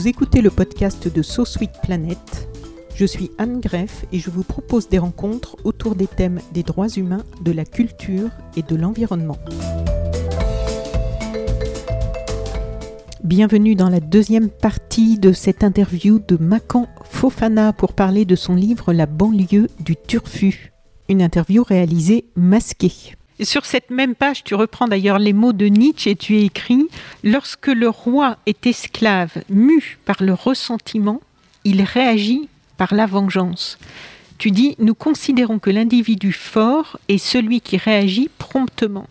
[0.00, 2.48] Vous écoutez le podcast de So Sweet Planet.
[2.94, 6.88] Je suis Anne Greff et je vous propose des rencontres autour des thèmes des droits
[6.88, 9.36] humains, de la culture et de l'environnement.
[13.22, 18.54] Bienvenue dans la deuxième partie de cette interview de Macan Fofana pour parler de son
[18.54, 20.72] livre La banlieue du Turfu.
[21.10, 23.18] Une interview réalisée masquée.
[23.42, 26.86] Sur cette même page, tu reprends d'ailleurs les mots de Nietzsche et tu écris
[27.24, 31.20] Lorsque le roi est esclave, mu par le ressentiment,
[31.64, 33.78] il réagit par la vengeance.
[34.38, 39.06] Tu dis Nous considérons que l'individu fort est celui qui réagit promptement.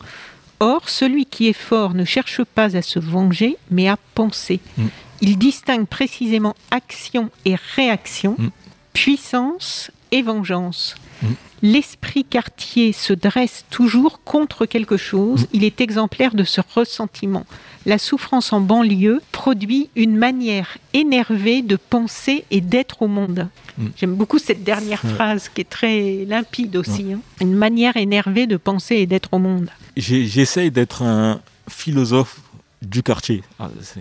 [0.60, 4.60] Or, celui qui est fort ne cherche pas à se venger, mais à penser.
[4.78, 4.86] Mm.
[5.22, 8.50] Il distingue précisément action et réaction, Mm.
[8.94, 10.96] puissance et vengeance.
[11.22, 11.28] Mm.
[11.62, 15.46] L'esprit quartier se dresse toujours contre quelque chose.
[15.52, 17.46] Il est exemplaire de ce ressentiment.
[17.86, 23.50] La souffrance en banlieue produit une manière énervée de penser et d'être au monde.
[23.78, 23.88] Mm.
[23.98, 25.12] J'aime beaucoup cette dernière Ouais.
[25.14, 27.12] phrase qui est très limpide aussi.
[27.14, 27.20] hein.
[27.42, 29.70] Une manière énervée de penser et d'être au monde.
[29.98, 32.40] J'essaye d'être un philosophe
[32.82, 33.44] du quartier.
[33.60, 34.00] Ah, ça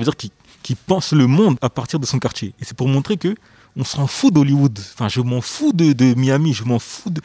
[0.00, 0.16] veut dire
[0.62, 2.52] qu'il pense le monde à partir de son quartier.
[2.60, 3.34] Et c'est pour montrer que
[3.76, 4.78] on s'en fout d'Hollywood.
[4.78, 7.20] Enfin, je m'en fous de, Miami, je m'en fous de...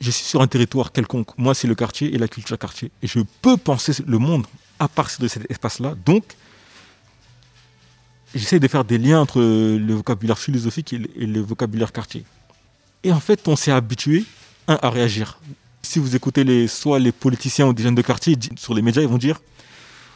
[0.00, 1.36] Je suis sur un territoire quelconque.
[1.38, 2.90] Moi, c'est le quartier et la culture quartier.
[3.02, 4.46] Et je peux penser le monde
[4.78, 5.94] à partir de cet espace-là.
[6.04, 6.24] Donc,
[8.34, 12.24] j'essaie de faire des liens entre le vocabulaire philosophique et le, vocabulaire quartier.
[13.04, 14.24] Et en fait, on s'est habitué,
[14.66, 15.38] à réagir.
[15.82, 19.02] Si vous écoutez les, soit les politiciens ou des jeunes de quartier sur les médias,
[19.02, 19.40] ils vont dire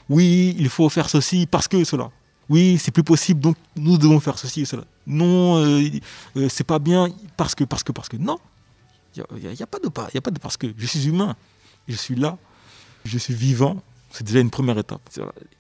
[0.09, 2.11] oui, il faut faire ceci parce que cela.
[2.49, 4.85] Oui, c'est plus possible, donc nous devons faire ceci et cela.
[5.09, 5.83] Non, euh,
[6.37, 8.17] euh, c'est pas bien parce que, parce que, parce que.
[8.17, 8.39] Non,
[9.17, 10.67] il n'y a, y a pas de pas, y a pas de parce que.
[10.77, 11.35] Je suis humain,
[11.89, 12.37] je suis là,
[13.05, 13.83] je suis vivant.
[14.11, 15.03] C'est déjà une première étape.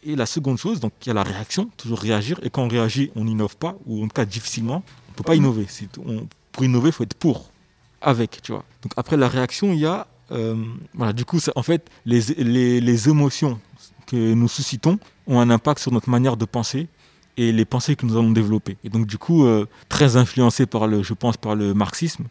[0.03, 2.41] Et la seconde chose, donc il y a la réaction, toujours réagir.
[2.43, 4.83] Et quand on réagit, on n'innove pas, ou en tout cas difficilement.
[5.09, 5.67] On ne peut pas innover.
[5.69, 7.51] C'est- on- pour innover, il faut être pour,
[8.01, 8.65] avec, tu vois.
[8.83, 10.57] Donc après la réaction, il y a, euh,
[10.95, 13.61] voilà, du coup, en fait, les, les, les émotions
[14.07, 16.89] que nous suscitons ont un impact sur notre manière de penser
[17.38, 18.76] et les pensées que nous allons développer.
[18.82, 22.25] Et donc du coup, euh, très influencé par le, je pense, par le marxisme,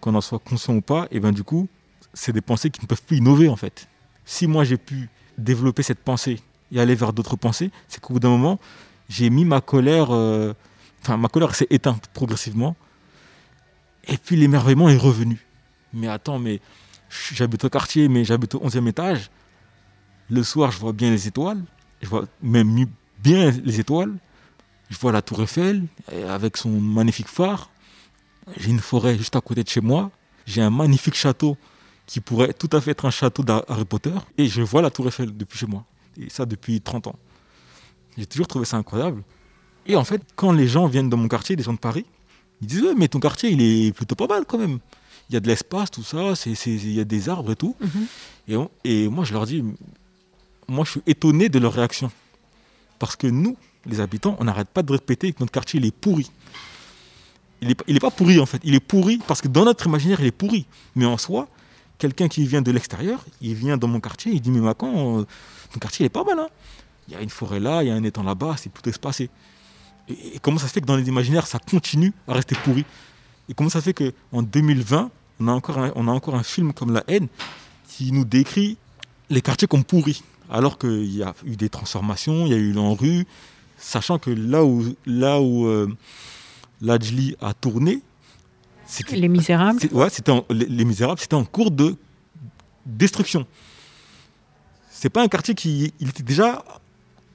[0.00, 1.68] qu'on en soit conscient ou pas, et ben du coup,
[2.14, 3.86] c'est des pensées qui ne peuvent plus innover en fait.
[4.24, 6.40] Si moi j'ai pu développer cette pensée
[6.72, 8.58] et aller vers d'autres pensées, c'est qu'au bout d'un moment,
[9.10, 10.54] j'ai mis ma colère, euh,
[11.02, 12.74] enfin ma colère s'est éteinte progressivement,
[14.08, 15.46] et puis l'émerveillement est revenu.
[15.92, 16.60] Mais attends, mais
[17.34, 19.30] j'habite au quartier, mais j'habite au 11e étage.
[20.30, 21.62] Le soir, je vois bien les étoiles,
[22.00, 22.86] je vois même
[23.22, 24.14] bien les étoiles.
[24.90, 27.70] Je vois la Tour Eiffel euh, avec son magnifique phare.
[28.56, 30.10] J'ai une forêt juste à côté de chez moi.
[30.46, 31.56] J'ai un magnifique château
[32.06, 34.12] qui pourrait tout à fait être un château d'Harry Potter.
[34.38, 35.84] Et je vois la Tour Eiffel depuis chez moi.
[36.20, 37.16] Et ça depuis 30 ans.
[38.16, 39.22] J'ai toujours trouvé ça incroyable.
[39.86, 42.06] Et en fait, quand les gens viennent dans mon quartier, des gens de Paris,
[42.60, 44.78] ils disent Ouais, mais ton quartier, il est plutôt pas mal quand même.
[45.28, 47.74] Il y a de l'espace, tout ça, il y a des arbres et tout.
[48.46, 49.64] et, on- et moi, je leur dis
[50.68, 52.10] Moi, je suis étonné de leur réaction.
[53.00, 56.30] Parce que nous, les habitants, on n'arrête pas de répéter que notre quartier, est pourri.
[57.62, 58.60] Il n'est pas pourri, en fait.
[58.64, 60.66] Il est pourri parce que dans notre imaginaire, il est pourri.
[60.94, 61.48] Mais en soi,
[61.98, 65.26] quelqu'un qui vient de l'extérieur, il vient dans mon quartier, il dit Mais Macan, euh,
[65.72, 66.38] ton quartier, il pas mal.
[66.38, 66.48] hein.
[67.08, 69.30] Il y a une forêt là, il y a un étang là-bas, c'est tout espacé.
[70.08, 72.84] Et, et comment ça se fait que dans les imaginaires, ça continue à rester pourri?
[73.48, 76.42] Et comment ça se fait qu'en 2020, on a, encore un, on a encore un
[76.42, 77.28] film comme La haine
[77.88, 78.76] qui nous décrit
[79.30, 82.72] les quartiers comme pourris alors qu'il y a eu des transformations, il y a eu
[82.72, 83.26] l'enrue,
[83.86, 85.86] sachant que là où, là où euh,
[86.80, 88.02] Lajli a tourné,
[88.84, 89.78] c'était Les Misérables.
[89.92, 91.94] ouais, c'était en- les, les Misérables, c'était en cours de
[92.84, 93.46] destruction.
[94.90, 96.64] C'est pas un quartier qui il était déjà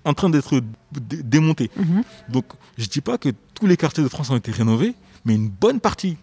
[0.03, 0.61] en train d'être
[0.91, 1.69] dé- démonté.
[1.77, 2.03] Mhm.
[2.29, 2.45] Donc,
[2.77, 4.93] je dis pas que tous les quartiers de France ont été rénovés,
[5.25, 6.17] mais une bonne partie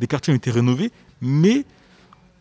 [0.00, 1.64] des quartiers ont été rénovés, mais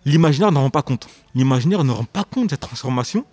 [0.06, 1.08] l'imaginaire n'en rend pas compte.
[1.36, 3.26] L'imaginaire ne rend pas compte de cette transformation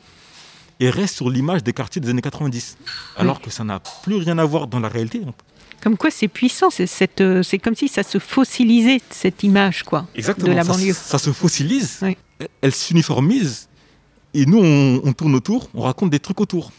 [0.80, 2.78] et reste sur l'image des quartiers des années 90.
[3.16, 5.20] Alors que ça n'a plus rien à voir dans la réalité.
[5.82, 9.82] Comme quoi c'est puissant, c'est cette, euh, c'est comme si ça se fossilisait cette image
[9.82, 10.48] quoi Exactement.
[10.48, 10.92] de la banlieue.
[10.92, 12.16] ça se fossilise, Oui.
[12.60, 13.68] elle- s'uniformise,
[14.34, 16.72] et nous on, on tourne autour, on raconte des trucs autour.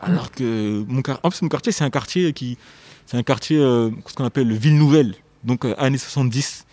[0.00, 2.58] Alors que mon, en plus, mon quartier, c'est un quartier qui,
[3.06, 6.64] c'est un quartier euh, ce qu'on appelle ville nouvelle, donc euh, années 70,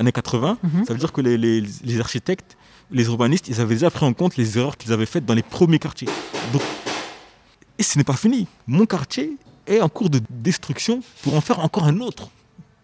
[0.00, 0.58] années 80.
[0.62, 0.84] Mhm.
[0.86, 2.56] Ça veut dire que les, les- les architectes,
[2.92, 5.42] les urbanistes, ils avaient déjà pris en compte les erreurs qu'ils avaient faites dans les
[5.42, 6.08] premiers quartiers.
[6.52, 6.62] Donc,
[7.78, 8.46] et ce n'est pas fini.
[8.66, 9.36] Mon quartier
[9.66, 12.28] est en cours de destruction pour en faire encore un autre,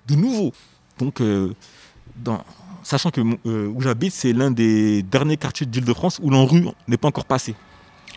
[0.06, 0.52] de nouveau.
[0.98, 1.54] Donc, euh,
[2.16, 2.42] dans-
[2.82, 7.08] sachant que euh, où j'habite, c'est l'un des derniers quartiers d'Île-de-France où l'ANRU n'est pas
[7.08, 7.54] encore passé.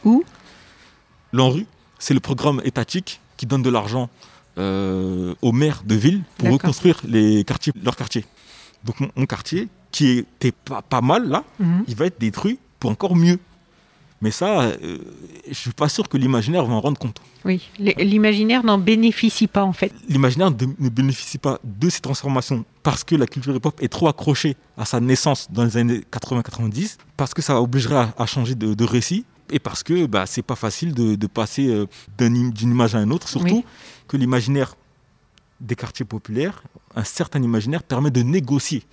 [0.06, 0.24] Où?
[1.34, 1.66] L'ANRU,
[2.00, 4.10] c'est le programme étatique qui donne de l'argent
[4.58, 8.26] euh, aux maires de ville pour reconstruire les quartiers, leurs quartiers.
[8.84, 11.84] Donc mon, mon quartier, qui était pas, pas mal là, Mhm.
[11.88, 13.40] il va être détruit pour encore mieux.
[14.24, 15.00] Mais ça, euh,
[15.50, 17.20] je suis pas sûr que l'imaginaire va en rendre compte.
[17.44, 19.92] Oui, l'imaginaire n'en bénéficie pas en fait.
[20.08, 24.56] L'imaginaire ne bénéficie pas de ces transformations parce que la culture hip-hop est trop accrochée
[24.78, 28.76] à sa naissance dans les années 80-90, parce que ça obligerait à, à changer de,
[28.76, 31.88] de récit et parce que bah, c'est pas facile de, de passer euh,
[32.20, 33.66] d'une image à une autre, surtout Oui.
[34.08, 34.76] que l'imaginaire
[35.60, 36.62] des quartiers populaires,
[36.96, 38.84] un certain imaginaire permet de négocier.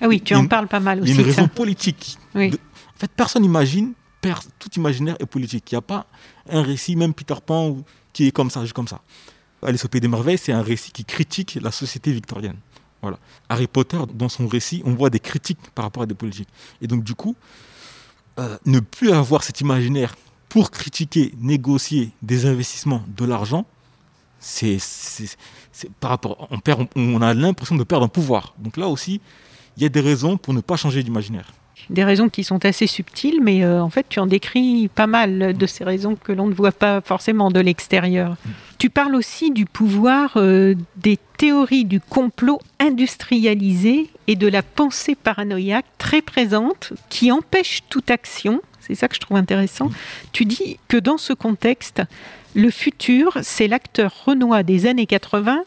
[0.00, 1.20] Ah oui, tu Il en une- parles pas mal Il y a aussi.
[1.20, 1.42] une de ça.
[1.42, 2.18] raison politique.
[2.34, 2.50] Oui.
[2.50, 5.70] De- En fait, personne n'imagine, per- tout imaginaire est politique.
[5.72, 6.06] Il n'y a pas
[6.48, 7.78] un récit, même Peter Pan,
[8.12, 9.00] qui est comme ça, juste comme ça.
[9.62, 12.56] Alice au Pays des Merveilles, c'est un récit qui critique la société victorienne.
[13.00, 13.18] Voilà.
[13.48, 16.48] Harry Potter, dans son récit, on voit des critiques par rapport à des politiques.
[16.80, 17.34] Et donc, du coup,
[18.38, 20.14] euh, ne plus avoir cet imaginaire
[20.48, 23.66] pour critiquer, négocier des investissements, de l'argent,
[24.38, 24.78] c'est,
[26.00, 28.54] par rapport, on, perd, on, on a l'impression de perdre un pouvoir.
[28.58, 29.20] Donc là aussi,
[29.76, 31.52] il y a des raisons pour ne pas changer d'imaginaire.
[31.90, 35.56] Des raisons qui sont assez subtiles, mais euh, en fait, tu en décris pas mal
[35.56, 38.36] de ces raisons que l'on ne voit pas forcément de l'extérieur.
[38.78, 45.14] Tu parles aussi du pouvoir euh, des théories du complot industrialisé et de la pensée
[45.16, 48.60] paranoïaque très présente qui empêche toute action.
[48.80, 49.90] C'est ça que je trouve intéressant.
[50.32, 52.02] Tu dis que dans ce contexte,
[52.54, 55.62] le futur, c'est l'acteur renois des années 80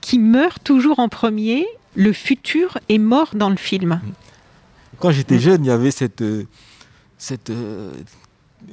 [0.00, 1.66] qui meurt toujours en premier.
[1.96, 4.00] Le futur est mort dans le film.
[4.98, 5.40] Quand j'étais Mm.
[5.40, 6.22] jeune, il y avait cette.
[6.22, 6.44] euh,
[7.18, 7.90] cette euh,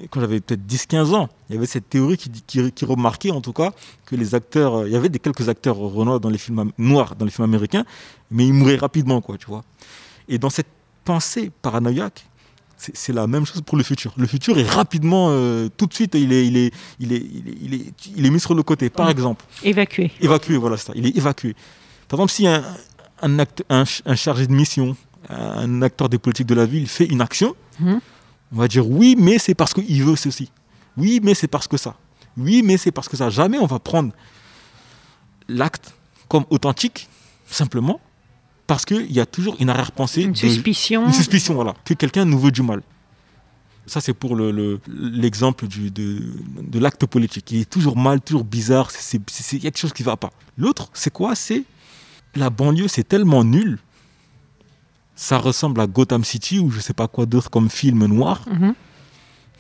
[0.10, 3.32] quand j'avais peut-être 10-15 ans, il y avait cette théorie qui, dit- qui, qui remarquait
[3.32, 3.72] en tout cas
[4.06, 4.76] que les acteurs.
[4.80, 7.46] euh, Il y avait des, quelques acteurs renois dans les films noirs dans les films
[7.46, 7.86] américains,
[8.32, 9.64] mais ils mouraient rapidement, quoi, tu vois.
[10.30, 10.68] Et dans cette
[11.06, 12.26] pensée paranoïaque,
[12.78, 14.14] c'est la même chose pour le futur.
[14.18, 17.48] Le futur est rapidement, euh, tout de suite, il est, il, est, il, est, il,
[17.50, 18.90] est, il, est, il est mis sur le côté.
[18.90, 19.12] Par Mm.
[19.12, 20.12] exemple, Évacué.
[20.22, 20.92] évacué, voilà ça.
[20.96, 21.56] Il est évacué.
[22.10, 22.64] Par exemple, si un,
[23.24, 24.96] un, acte- un, ch- un chargé de mission,
[25.30, 28.00] un acteur des politiques de la ville fait une action, Mhm.
[28.54, 30.52] on va dire oui, mais c'est parce qu'il veut ceci.
[30.98, 31.96] Oui, mais c'est parce que ça.
[32.38, 33.30] Oui, mais c'est parce que ça.
[33.30, 34.12] Jamais on va prendre
[35.48, 35.94] l'acte
[36.28, 37.08] comme authentique,
[37.50, 38.00] simplement,
[38.68, 40.22] parce qu'il y a toujours une arrière-pensée.
[40.24, 41.06] Une de- suspicion.
[41.06, 42.82] une suspicion, voilà, que quelqu'un nous veut du mal.
[43.86, 46.22] Ça, c'est pour le- le- l'exemple du- de,
[46.62, 47.52] de l'acte politique.
[47.52, 49.20] Il est toujours mal, toujours bizarre, il
[49.56, 50.32] y a quelque chose qui ne va pas.
[50.58, 51.36] L'autre, c'est quoi?
[51.36, 51.64] C'est
[52.36, 53.80] la banlieue, c'est tellement nul.
[55.16, 58.74] Ça ressemble à Gotham City ou je sais pas quoi d'autre comme film noir Mhm.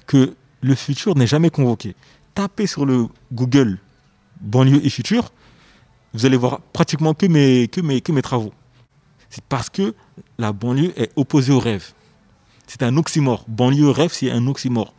[0.07, 1.95] que le futur n'est jamais convoqué.
[2.33, 3.79] Tapez sur le Google
[4.41, 5.31] banlieue et futur,
[6.13, 8.53] vous allez voir pratiquement que mes, que mes, que mes travaux.
[9.29, 9.93] C'est parce que
[10.37, 11.93] la banlieue est opposée au rêve.
[12.67, 13.45] C'est un oxymore.
[13.47, 14.93] Banlieue rêve, c'est un oxymore.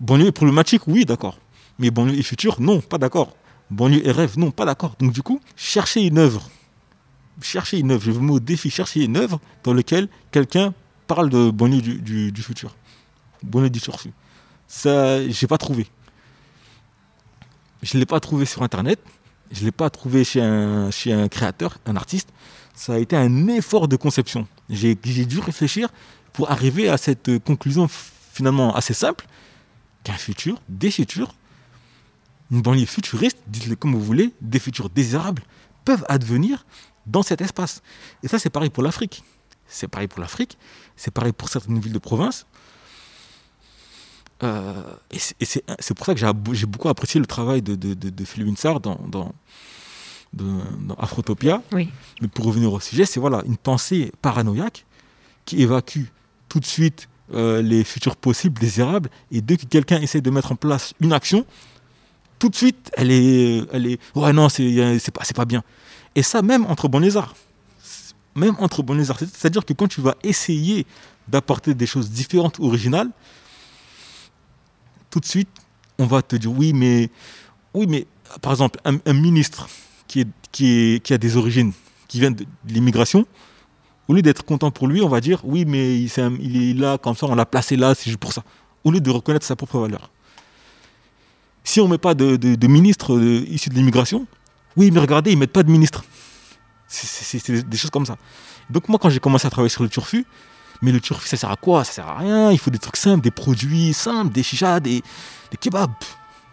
[0.00, 1.38] Banlieue est problématique, oui, d'accord.
[1.78, 3.34] Mais banlieue et futur, non, pas d'accord.
[3.70, 4.94] Banlieue et rêve, non, pas d'accord.
[4.98, 6.50] Donc du coup, cherchez une œuvre.
[7.40, 8.02] Cherchez une œuvre.
[8.04, 10.74] Je vous mets au défi, cherchez une œuvre dans laquelle quelqu'un
[11.06, 12.76] parle de banlieue du, du- futur.
[13.42, 14.12] Banlieue du turfu.
[14.68, 15.86] Ça, j'ai pas trouvé.
[17.82, 19.00] Je l'ai pas trouvé sur Internet.
[19.50, 22.28] Je l'ai pas trouvé chez un, chez un créateur, un artiste.
[22.74, 24.46] Ça a été un effort de conception.
[24.70, 25.88] J'ai dû réfléchir
[26.32, 27.88] pour arriver à cette conclusion
[28.32, 29.26] finalement assez simple
[30.04, 31.34] qu'un futur, des futurs,
[32.50, 35.42] une banlieue futuriste, dites-le comme vous voulez, des futurs désirables,
[35.84, 36.64] peuvent advenir
[37.06, 37.82] dans cet espace.
[38.22, 39.22] Et ça, c'est pareil pour l'Afrique.
[39.66, 40.58] C'est pareil pour l'Afrique,
[40.96, 42.46] c'est pareil pour certaines villes de province.
[44.42, 46.20] Euh, et c'est- pour ça que
[46.52, 49.32] j'ai beaucoup apprécié le travail de, de, de, de Phil Winsar dans, dans,
[50.32, 51.62] dans Afrotopia.
[51.72, 51.90] Oui.
[52.20, 54.84] Mais pour revenir au sujet, c'est voilà, une pensée paranoïaque
[55.44, 56.04] qui évacue
[56.48, 60.52] tout de suite euh, les futurs possibles, désirables, et dès que quelqu'un essaie de mettre
[60.52, 61.46] en place une action,
[62.38, 65.62] tout de suite, elle est, elle est ouais, non, c'est pas, c'est pas bien.
[66.14, 67.34] Et ça, même entre banlieusards.
[68.34, 69.18] Même entre banlieusards.
[69.18, 70.86] C'est- C'est-à-dire que quand tu vas essayer
[71.28, 73.10] d'apporter des choses différentes, originales,
[75.10, 75.48] tout de suite,
[75.98, 77.10] on va te dire oui, mais,
[77.74, 78.06] oui, mais
[78.40, 79.68] par exemple, un, ministre
[80.08, 81.72] qui, qui, a des origines,
[82.08, 83.26] qui vient de l'immigration,
[84.08, 87.14] au lieu d'être content pour lui, on va dire oui, mais il, est, là, comme
[87.14, 88.42] ça, on l'a placé là, c'est juste pour ça.
[88.84, 90.10] Au lieu de reconnaître sa propre valeur.
[91.64, 94.26] Si on ne met pas de, de, ministre issu de l'immigration,
[94.76, 96.04] oui, mais regardez, ils mettent pas de ministre.
[96.88, 98.16] C'est des choses comme ça.
[98.70, 100.26] Donc moi, quand j'ai commencé à travailler sur le turfu,
[100.82, 101.84] mais le turfu, ça sert à quoi?
[101.84, 102.50] Ça sert à rien.
[102.50, 105.02] Il faut des trucs simples, des produits simples, des chichas, des,
[105.60, 105.90] kebabs.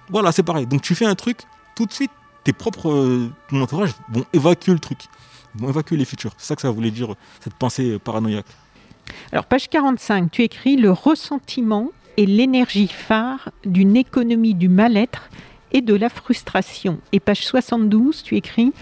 [0.09, 0.65] Voilà, c'est pareil.
[0.65, 1.39] Donc tu fais un truc,
[1.75, 2.11] tout de suite,
[2.43, 4.99] tes propres, euh, ton entourage vont évacuer le truc,
[5.55, 6.31] vont évacuer les futurs.
[6.37, 8.47] C'est ça que ça voulait dire, cette pensée paranoïaque.
[9.31, 15.29] Alors, page 45, tu écris le ressentiment et l'énergie phare d'une économie du mal-être
[15.71, 16.99] et de la frustration.
[17.11, 18.73] Et page 72, tu écris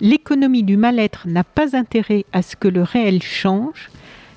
[0.00, 3.90] L'économie du mal-être n'a pas intérêt à ce que le réel change,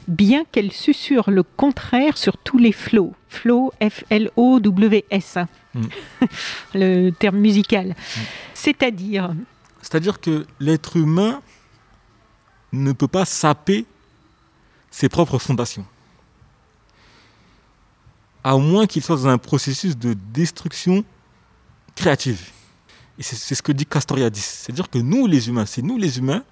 [0.07, 3.13] bien qu'elle susurre le contraire sur tous les flots.
[3.27, 5.47] Flow, F-L-O-W-S, hein.
[5.75, 5.81] mm.
[6.75, 7.89] le terme musical.
[7.89, 8.21] Mm.
[8.53, 9.33] C'est-à-dire
[9.81, 11.41] C'est-à-dire que l'être humain
[12.71, 13.85] ne peut pas saper
[14.91, 15.85] ses propres fondations.
[18.43, 21.03] À moins qu'il soit dans un processus de destruction
[21.99, 22.51] créative.
[23.19, 24.39] C'est ce que dit Castoriadis.
[24.39, 26.43] C'est-à-dire que nous, les humains, c'est nous, les humains,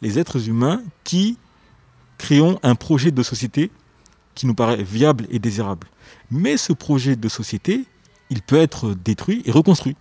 [0.00, 1.36] les êtres humains, qui
[2.16, 3.72] créons un projet de société
[4.36, 5.88] qui nous paraît viable et désirable.
[6.30, 7.86] Mais ce projet de société,
[8.30, 9.96] il peut être détruit et reconstruit.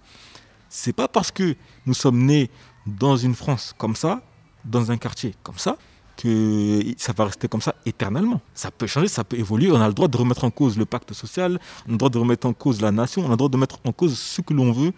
[0.69, 1.55] C'est pas parce que
[1.87, 2.51] nous sommes nés
[2.85, 4.21] dans une France comme ça,
[4.63, 5.77] dans un quartier comme ça,
[6.17, 8.41] que ça va rester comme ça éternellement.
[8.53, 9.71] Ça peut changer, ça peut évoluer.
[9.71, 12.09] On a le droit de remettre en cause le pacte social, on a le droit
[12.09, 14.41] de remettre en cause la nation, on a le droit de mettre en cause ce
[14.41, 14.91] que l'on veut.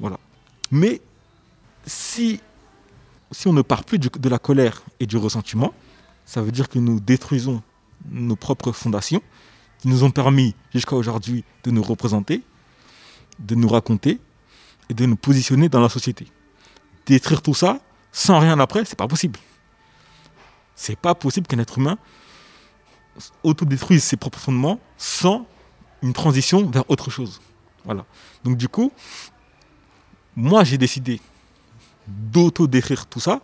[0.00, 0.18] Voilà.
[0.70, 1.00] Mais
[1.84, 2.40] si,
[3.30, 5.74] si on ne part plus de la colère et du ressentiment,
[6.24, 7.62] ça veut dire que nous détruisons
[8.10, 9.20] nos propres fondations
[9.78, 12.42] qui nous ont permis jusqu'à aujourd'hui de nous représenter,
[13.38, 14.20] de nous raconter
[14.88, 16.26] et de nous positionner dans la société.
[17.06, 17.80] Détruire tout ça
[18.12, 19.38] sans rien après, c'est pas possible.
[20.74, 21.98] C'est pas possible qu'un être humain
[23.42, 25.46] autodétruise ses propres fondements sans
[26.02, 27.40] une transition vers autre chose.
[27.84, 28.04] Voilà.
[28.42, 28.92] Donc du coup,
[30.34, 31.20] moi j'ai décidé
[32.08, 33.40] d'auto-détruire tout ça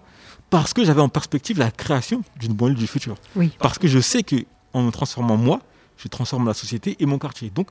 [0.50, 3.16] parce que j'avais en perspective la création d'une banlieue du futur.
[3.36, 3.52] Oui.
[3.60, 5.60] Parce que je sais que en me transformant moi,
[5.96, 7.50] je transforme la société et mon quartier.
[7.50, 7.68] Donc,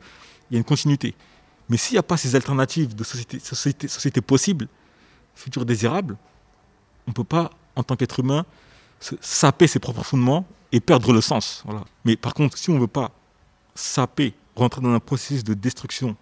[0.50, 1.16] il y a une continuité.
[1.68, 4.68] Mais s'il n'y a pas ces alternatives de société, société, société possible,
[5.36, 6.18] futur désirable,
[7.08, 8.46] on ne peut pas, en tant qu'être humain,
[9.00, 11.64] saper ses propres fondements et perdre le sens.
[11.66, 11.84] Voilà.
[12.06, 13.12] Mais par contre, si on ne veut pas
[13.76, 16.16] saper, rentrer dans un processus de destruction,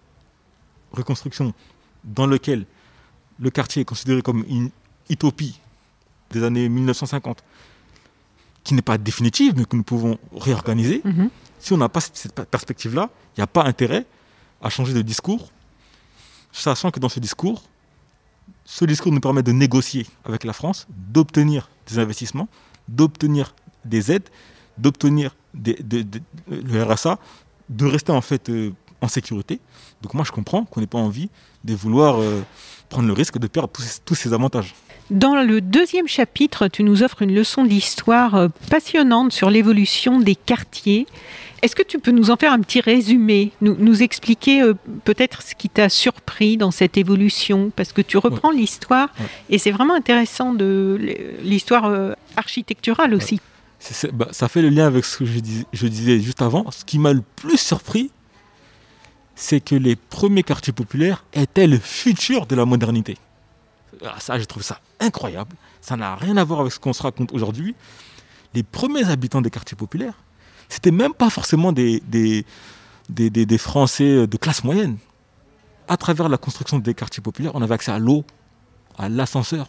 [0.91, 1.53] reconstruction,
[2.03, 2.65] dans lequel
[3.39, 4.69] le quartier est considéré comme une
[5.09, 5.59] utopie
[6.31, 7.43] des années 1950,
[8.63, 11.29] qui n'est pas définitive, mais que nous pouvons réorganiser, mhm.
[11.59, 14.05] si on n'a pas cette, perspective-là, il n'y a pas intérêt
[14.61, 15.51] à changer de discours,
[16.51, 17.63] sachant que dans ce discours,
[18.69, 22.49] ce discours nous permet de négocier avec la France, d'obtenir des investissements,
[22.89, 23.55] d'obtenir
[23.85, 24.27] des aides,
[24.77, 27.17] d'obtenir le RSA,
[27.69, 29.61] de rester en fait euh, en sécurité.
[30.01, 31.29] Donc moi je comprends qu'on n'ait pas envie
[31.63, 32.41] de vouloir euh,
[32.89, 33.69] prendre le risque de perdre
[34.05, 34.75] tous ces avantages.
[35.09, 40.35] Dans le deuxième chapitre, tu nous offres une leçon d'histoire euh, passionnante sur l'évolution des
[40.35, 41.07] quartiers.
[41.61, 44.73] Est-ce que tu peux nous en faire un petit résumé, nous, expliquer euh,
[45.03, 47.71] peut-être ce qui t'a surpris dans cette évolution?
[47.75, 49.09] Parce que tu reprends l'histoire
[49.49, 50.99] et c'est vraiment intéressant de
[51.41, 53.41] l'histoire euh, architecturale aussi.
[54.13, 55.39] Bah, ça fait le lien avec ce que je,
[55.73, 56.69] je disais juste avant.
[56.71, 58.11] Ce qui m'a le plus surpris,
[59.35, 63.17] c'est que les premiers quartiers populaires étaient le futur de la modernité.
[64.03, 65.55] Ah, ça, je trouve ça incroyable.
[65.81, 67.75] Ça n'a rien à voir avec ce qu'on se raconte aujourd'hui.
[68.53, 70.15] Les premiers habitants des quartiers populaires,
[70.69, 72.45] c'était même pas forcément des, des,
[73.09, 74.97] des, Français de classe moyenne.
[75.87, 78.25] À travers la construction des quartiers populaires, on avait accès à l'eau,
[78.97, 79.67] à l'ascenseur,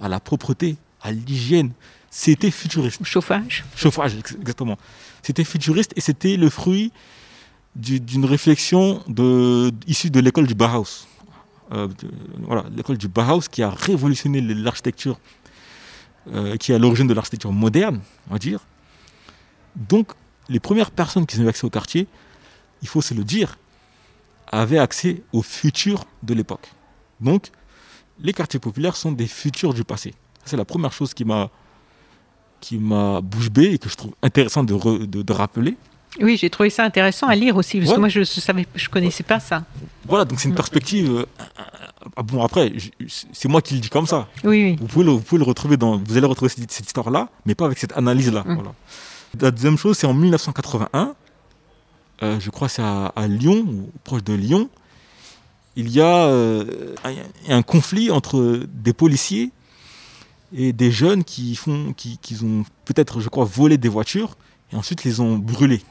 [0.00, 1.72] à la propreté, à l'hygiène.
[2.10, 3.04] C'était futuriste.
[3.04, 3.64] Chauffage.
[3.76, 4.78] Chauffage, exactement.
[5.22, 6.92] C'était futuriste et c'était le fruit
[7.76, 11.06] d'une réflexion de, issue de l'école du Bauhaus.
[11.72, 11.88] Euh,
[12.42, 15.18] voilà, l'école du Bauhaus qui a révolutionné l'architecture,
[16.32, 18.60] euh, qui est à l'origine de l'architecture moderne, on va dire.
[19.76, 20.12] Donc,
[20.48, 22.06] les premières personnes qui ont eu accès au quartier,
[22.82, 23.58] il faut se le dire,
[24.46, 26.70] avaient accès au futur de l'époque.
[27.20, 27.50] Donc,
[28.20, 30.14] les quartiers populaires sont des futurs du passé.
[30.44, 31.50] C'est la première chose qui m'a
[32.60, 35.76] qui m'a bouche bée et que je trouve intéressant de, de rappeler.
[36.20, 39.24] Oui, j'ai trouvé ça intéressant à lire aussi, parce que moi je ne je connaissais
[39.24, 39.64] pas ça.
[40.06, 41.10] Voilà, donc c'est une perspective.
[41.10, 41.26] Euh,
[42.16, 42.72] ah bon, après,
[43.32, 44.28] c'est moi qui le dis comme ça.
[44.44, 44.76] Oui, oui.
[44.80, 45.98] Vous pouvez le, vous pouvez le retrouver dans.
[45.98, 48.44] Vous allez retrouver cette, histoire-là, mais pas avec cette analyse-là.
[48.46, 48.54] Hum.
[48.54, 48.72] Voilà.
[49.40, 51.14] La deuxième chose, c'est en 1981,
[52.22, 54.68] euh, je crois c'est à, Lyon, ou proche de Lyon,
[55.76, 56.94] il y a euh,
[57.48, 59.50] un, conflit entre des policiers
[60.52, 64.36] et des jeunes qui, font, qui, ont peut-être, je crois, volé des voitures
[64.72, 65.82] et ensuite les ont brûlées.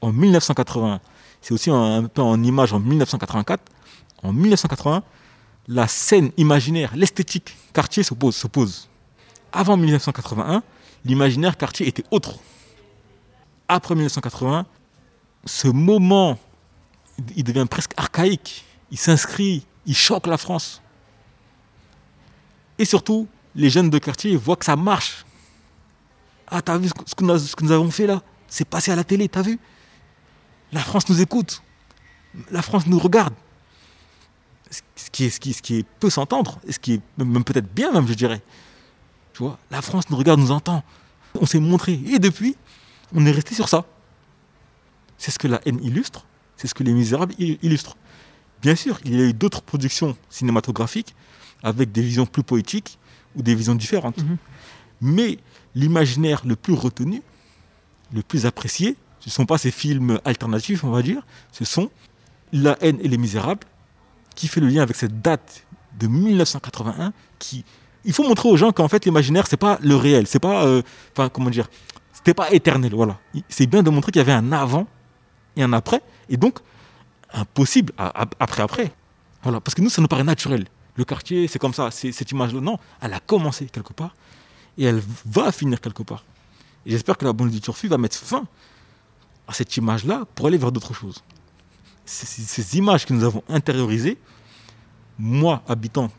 [0.00, 1.00] En 1980,
[1.40, 3.62] c'est aussi un, peu en image en 1984.
[4.24, 5.04] En 1980,
[5.68, 8.88] la scène imaginaire, l'esthétique quartier s'oppose.
[9.52, 10.64] Avant 1981,
[11.04, 12.38] l'imaginaire quartier était autre.
[13.68, 14.66] Après 1980,
[15.44, 16.38] ce moment
[17.36, 18.64] il devient presque archaïque.
[18.90, 20.82] Il s'inscrit, il choque la France.
[22.78, 25.24] Et surtout, les jeunes de quartier voient que ça marche.
[26.48, 27.24] Ah, t'as vu ce que,
[27.64, 28.22] nous, avons fait là?
[28.48, 29.58] C'est passé à la télé, t'as vu?
[30.72, 31.62] La France nous écoute.
[32.50, 33.34] La France nous regarde.
[34.70, 37.44] Ce qui est, ce qui, ce qui est peut s'entendre, et ce qui est même
[37.44, 38.42] peut-être bien même, je dirais.
[39.32, 40.82] Tu vois, la France nous regarde, nous entend.
[41.40, 42.00] On s'est montré.
[42.06, 42.56] Et depuis,
[43.14, 43.84] on est resté sur ça.
[45.18, 46.26] C'est ce que la haine illustre.
[46.56, 47.96] C'est ce que Les Misérables illustrent.
[48.60, 51.14] Bien sûr, il y a eu d'autres productions cinématographiques
[51.62, 52.98] avec des visions plus poétiques
[53.36, 54.18] ou des visions différentes.
[54.18, 54.36] Mhm.
[55.00, 55.38] Mais
[55.74, 57.22] l'imaginaire le plus retenu,
[58.12, 61.90] le plus apprécié, ce ne sont pas ces films alternatifs, on va dire, ce sont
[62.52, 63.66] La haine et les Misérables,
[64.34, 65.64] qui fait le lien avec cette date
[65.98, 67.64] de 1981, qui
[68.04, 70.82] il faut montrer aux gens qu'en fait l'imaginaire c'est pas le réel, c'est pas, euh,
[71.12, 71.68] enfin comment dire,
[72.12, 73.18] c'était pas éternel, voilà.
[73.48, 74.86] C'est bien de montrer qu'il y avait un avant
[75.56, 76.58] et un après, et donc
[77.32, 78.92] impossible après après.
[79.42, 80.66] Voilà, parce que nous, ça nous paraît naturel.
[80.94, 82.60] Le quartier, c'est comme ça, cette image-là.
[82.60, 84.14] Non, elle a commencé quelque part
[84.78, 86.24] et elle va finir quelque part.
[86.86, 88.44] Et j'espère que la bonne du Turfu va mettre fin
[89.48, 91.22] à cette image-là pour aller vers d'autres choses.
[92.04, 94.18] Ces, images que nous avons intériorisées,
[95.18, 96.10] moi, habitant,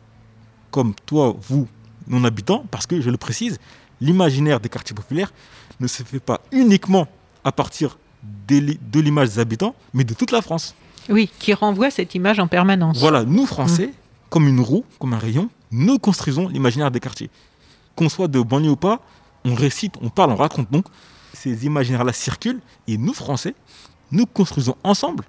[0.74, 1.68] comme toi, vous,
[2.08, 3.60] non-habitants, parce que je le précise,
[4.00, 5.32] l'imaginaire des quartiers populaires
[5.78, 7.06] ne se fait pas uniquement
[7.44, 7.96] à partir
[8.48, 10.74] de l'image des habitants, mais de toute la France.
[11.08, 12.98] Oui, qui renvoie cette image en permanence.
[12.98, 13.92] Voilà, nous Français, mm.
[14.30, 17.30] comme une roue, comme un rayon, nous construisons l'imaginaire des quartiers.
[17.94, 19.00] Qu'on soit de banlieue ou pas,
[19.44, 20.86] on récite, on parle, on raconte donc.
[21.34, 23.54] Ces imaginaires-là circulent et nous Français,
[24.10, 25.22] nous construisons ensemble,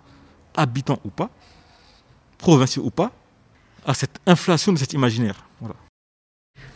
[0.55, 1.29] habitants ou pas,
[2.39, 3.11] provinciaux ou pas,
[3.85, 5.45] à cette inflation de cet imaginaire.
[5.59, 5.75] Voilà.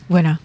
[0.09, 0.37] Voilà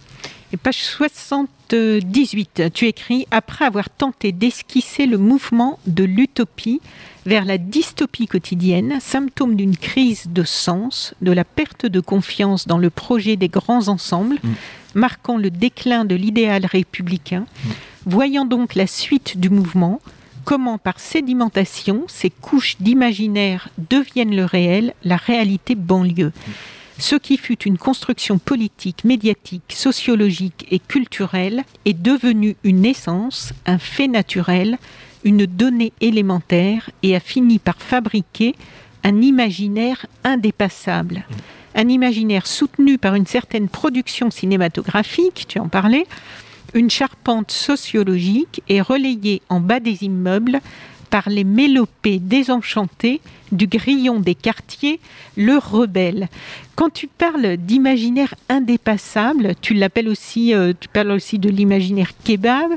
[0.56, 6.80] page 78, tu écris Après avoir tenté d'esquisser le mouvement de l'utopie
[7.26, 12.78] vers la dystopie quotidienne, symptôme d'une crise de sens, de la perte de confiance dans
[12.78, 14.52] le projet des grands ensembles, mm.
[14.94, 17.70] marquant le déclin de l'idéal républicain, mm.
[18.06, 20.00] voyant donc la suite du mouvement,
[20.44, 26.32] comment par sédimentation ces couches d'imaginaire deviennent le réel, la réalité banlieue.
[26.98, 33.78] Ce qui fut une construction politique, médiatique, sociologique et culturelle est devenu une essence, un
[33.78, 34.78] fait naturel,
[35.24, 38.54] une donnée élémentaire et a fini par fabriquer
[39.02, 41.24] un imaginaire indépassable.
[41.74, 46.06] Un imaginaire soutenu par une certaine production cinématographique, tu en parlais,
[46.74, 50.60] une charpente sociologique et relayé en bas des immeubles
[51.14, 53.20] par les mélopées désenchantées
[53.52, 54.98] du grillon des quartiers,
[55.36, 56.28] le rebelle.
[56.74, 62.72] Quand tu parles d'imaginaire indépassable, tu l'appelles aussi, euh, tu parles aussi de l'imaginaire kebab,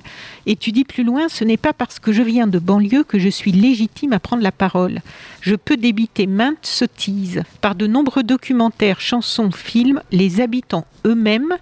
[0.46, 3.18] et tu dis plus loin, ce n'est pas parce que je viens de banlieue que
[3.18, 5.00] je suis légitime à prendre la parole.
[5.42, 7.42] Je peux débiter maintes sottises.
[7.62, 11.56] Par de nombreux documentaires, chansons, films, les habitants eux-mêmes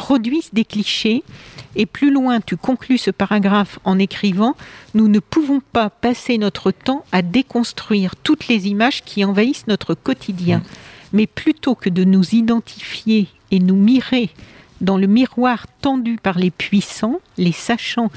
[0.00, 1.22] produisent des clichés
[1.76, 4.56] et plus loin, tu conclus ce paragraphe en écrivant
[4.94, 9.92] Nous ne pouvons pas passer notre temps à déconstruire toutes les images qui envahissent notre
[9.92, 10.62] quotidien, mmh.
[11.12, 14.30] mais plutôt que de nous identifier et nous mirer
[14.80, 18.10] dans le miroir tendu par les puissants, les sachants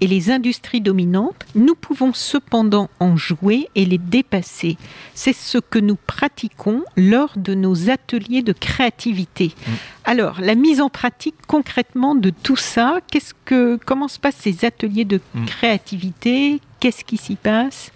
[0.00, 4.78] et les industries dominantes, nous pouvons cependant en jouer et les dépasser.
[5.14, 9.54] C'est ce que nous pratiquons lors de nos ateliers de créativité.
[9.66, 9.70] Mm.
[10.04, 14.64] Alors, la mise en pratique concrètement de tout ça, qu'est-ce que, comment se passent ces
[14.64, 15.44] ateliers de mm.
[15.46, 16.60] créativité?
[16.80, 17.92] Qu'est-ce qui s'y passe?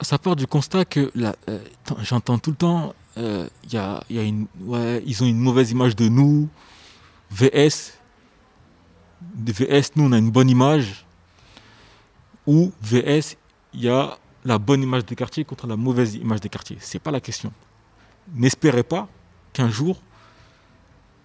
[0.00, 1.58] Ça, part du constat que euh,
[2.00, 5.70] j'entends tout le temps, euh, y a, y a une, ouais, ils ont une mauvaise
[5.70, 6.48] image de nous,
[7.30, 7.92] VS,
[9.36, 11.04] VS, nous on a une bonne image,
[12.50, 13.36] ou VS,
[13.74, 16.78] il y a la bonne image des quartiers contre la mauvaise image des quartiers.
[16.80, 17.52] Ce n'est pas la question.
[18.34, 19.08] N'espérez pas
[19.52, 20.02] qu'un jour,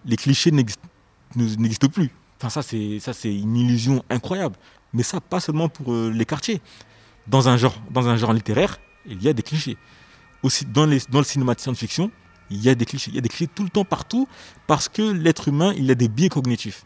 [0.05, 2.11] les clichés n'existent plus.
[2.37, 4.55] Enfin, ça, c'est, ça, c'est une illusion incroyable.
[4.93, 6.61] Mais ça, pas seulement pour euh, les quartiers.
[7.25, 7.73] Dans un, genre,
[8.31, 9.77] littéraire, il y a des clichés.
[10.43, 12.11] Aussi, dans, dans le cinéma de science-fiction,
[12.51, 13.09] il y a des clichés.
[13.09, 14.27] Il y a des clichés tout le temps, partout,
[14.67, 16.85] parce que l'être humain, il a des biais cognitifs.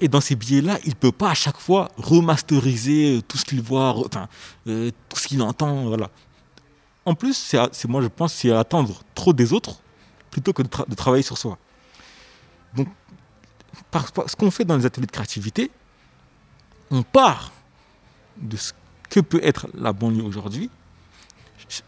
[0.00, 3.44] Et dans ces biais-là, il ne peut pas à chaque fois remasteriser euh, tout ce
[3.44, 4.28] qu'il voit, enfin,
[4.66, 5.84] euh, tout ce qu'il entend.
[5.86, 6.10] Voilà.
[7.04, 7.34] en plus,
[7.72, 9.80] c'est moi je pense, c'est attendre trop des autres
[10.30, 11.56] plutôt que de, travailler sur soi.
[12.74, 12.88] Donc,
[14.26, 15.70] ce qu'on fait dans les ateliers de créativité,
[16.90, 17.52] on part
[18.36, 18.72] de ce
[19.10, 20.70] que peut être la banlieue aujourd'hui.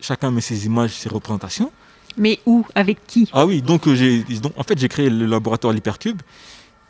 [0.01, 1.73] chacun met ses images, ses représentations.
[2.17, 2.65] Mais où?
[2.75, 3.29] Avec qui?
[3.33, 6.23] Ah oui, donc, euh, donc en fait j'ai créé le laboratoire L'Hypercube,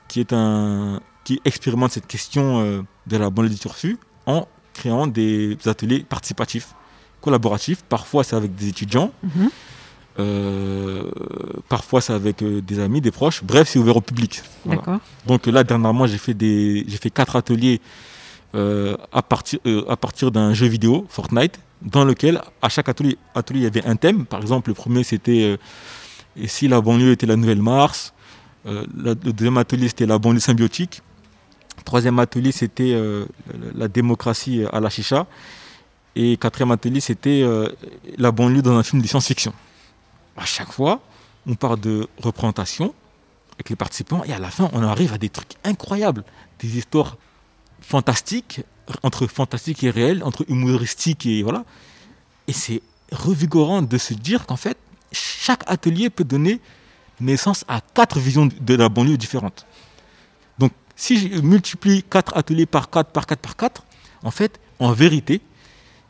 [0.09, 5.07] qui est un qui expérimente cette question euh, de la banlieue du turfu en créant
[5.09, 6.75] des ateliers participatifs,
[7.21, 7.83] collaboratifs.
[7.83, 9.51] Parfois c'est avec des étudiants, mhm.
[10.21, 11.11] euh,
[11.69, 13.43] parfois c'est avec des amis, des proches.
[13.43, 14.43] Bref, c'est ouvert au public.
[15.27, 17.81] Donc là dernièrement j'ai fait des j'ai fait quatre ateliers
[18.55, 23.65] à partir à partir d'un jeu vidéo Fortnite dans lequel, à chaque atelier, atelier, il
[23.65, 24.27] y avait un thème.
[24.27, 25.57] Par exemple, le premier, c'était euh,
[26.37, 28.13] Et si la banlieue était la nouvelle Mars?
[28.13, 28.16] euh,
[28.67, 31.01] Le deuxième atelier, c'était la banlieue symbiotique.
[31.79, 33.27] Le troisième atelier, c'était euh,
[33.75, 35.27] la démocratie à la chicha.
[36.17, 37.45] Et quatrième atelier, c'était
[38.17, 39.53] la banlieue dans un film de science-fiction.
[40.37, 41.01] À chaque fois,
[41.47, 42.95] on part de représentation
[43.57, 46.25] avec les participants et à la fin, on arrive à des trucs incroyables,
[46.59, 47.17] des histoires
[47.81, 48.63] fantastiques
[49.03, 51.65] entre fantastique et réel, entre humoristique et voilà.
[52.49, 54.77] Et c'est revigorant de se dire qu'en fait,
[55.13, 56.61] chaque atelier peut donner
[57.21, 59.67] naissance à quatre visions de la banlieue différentes.
[60.59, 63.85] Donc, si je multiplie quatre ateliers par quatre, par quatre, par quatre,
[64.23, 65.41] en fait, en vérité,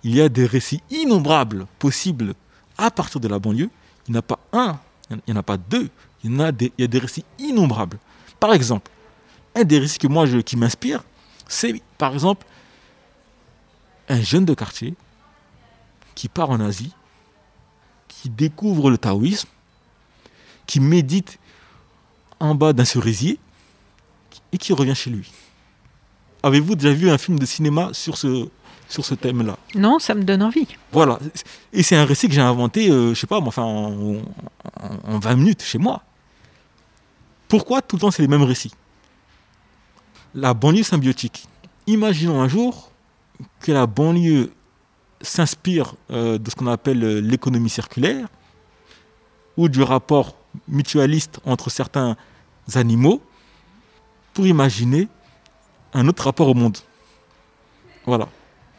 [0.03, 2.35] il y a des récits innombrables possibles
[2.79, 3.71] à partir de la banlieue.
[4.07, 4.79] Il n'y en a pas un,
[5.11, 5.91] il n'y en a pas deux,
[6.23, 7.99] il y, a des, récits innombrables.
[8.41, 8.91] Par exemple,
[9.55, 11.03] un des récits que moi, qui m'inspire,
[11.49, 12.47] c'est par exemple
[14.09, 14.95] un jeune de quartier
[16.15, 16.93] qui part en Asie,
[18.09, 19.49] qui découvre le taoïsme,
[20.67, 21.39] qui médite
[22.41, 23.39] en bas d'un cerisier
[24.53, 25.33] et qui revient chez lui.
[26.43, 28.49] Avez-vous déjà vu un film de cinéma sur ce,
[28.89, 29.57] sur ce thème-là?
[29.75, 30.69] Non, ça me donne envie.
[30.93, 31.19] Voilà.
[31.73, 34.19] Et c'est un récit que j'ai inventé, je euh, je sais pas, enfin, en,
[35.05, 36.03] en 20 minutes chez moi.
[37.49, 38.73] Pourquoi tout le temps c'est les mêmes récits?
[40.35, 41.47] La banlieue symbiotique.
[41.87, 42.91] Imaginons un jour
[43.61, 44.53] que la banlieue
[45.21, 48.29] s'inspire euh, de ce qu'on appelle euh, l'économie circulaire
[49.57, 50.36] ou du rapport
[50.69, 52.17] mutualiste entre certains
[52.75, 53.23] animaux
[54.35, 55.09] pour imaginer
[55.95, 56.77] un autre rapport au monde.
[58.07, 58.29] Voilà.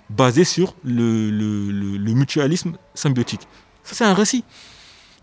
[0.10, 3.42] Basé sur le, mutualisme symbiotique.
[3.84, 4.44] Ça, c'est un récit.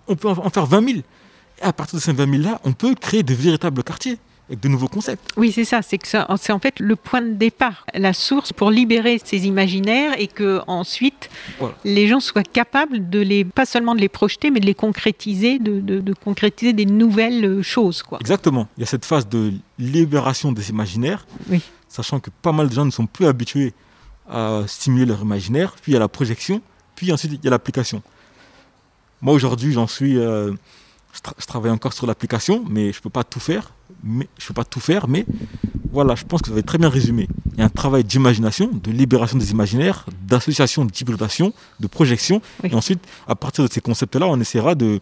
[0.08, 0.98] On peut en faire 20 000.
[1.60, 4.60] Et à partir de ces 20 000 là, on peut créer de véritables quartiers avec
[4.60, 5.30] de nouveaux concepts.
[5.36, 5.80] Oui, c'est ça.
[5.80, 10.14] C'est que c'est en fait le point de départ, la source pour libérer ces imaginaires
[10.18, 11.30] et que ensuite
[11.84, 15.58] les gens soient capables de les, pas seulement de les projeter, mais de les concrétiser,
[15.58, 18.18] de, de, concrétiser des nouvelles choses, quoi.
[18.20, 18.68] Exactement.
[18.76, 21.62] Il y a cette phase de libération des imaginaires, oui.
[21.88, 23.72] sachant que pas mal de gens ne sont plus habitués
[24.28, 25.74] à stimuler leur imaginaire.
[25.80, 26.60] Puis il y a la projection,
[26.96, 28.02] puis ensuite il y a l'application.
[29.22, 30.18] Moi aujourd'hui, j'en suis.
[30.18, 30.52] Euh,
[31.14, 33.72] je, travaille encore sur l'application, mais je ne peux pas tout faire.
[34.02, 35.24] Mais, je peux pas tout faire, mais
[35.92, 37.28] voilà, je pense que vous avez très bien résumé.
[37.52, 42.42] Il y a un travail d'imagination, de libération des imaginaires, d'association, d'hybridation, de projection.
[42.64, 45.00] Et ensuite, à partir de ces concepts-là, on essaiera de,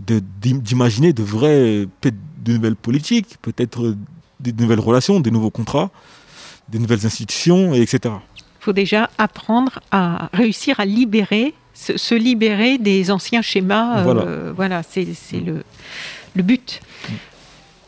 [0.00, 3.94] d'imaginer de, vraies, de nouvelles politiques, peut-être
[4.40, 5.90] de nouvelles relations, de nouveaux contrats,
[6.68, 8.14] des nouvelles institutions, etc.
[8.36, 14.04] Il faut déjà apprendre à réussir à libérer se, libérer des anciens schémas.
[14.06, 15.44] Euh, voilà, c'est mm.
[15.44, 15.64] le,
[16.34, 16.80] le, but.
[17.08, 17.12] Mm.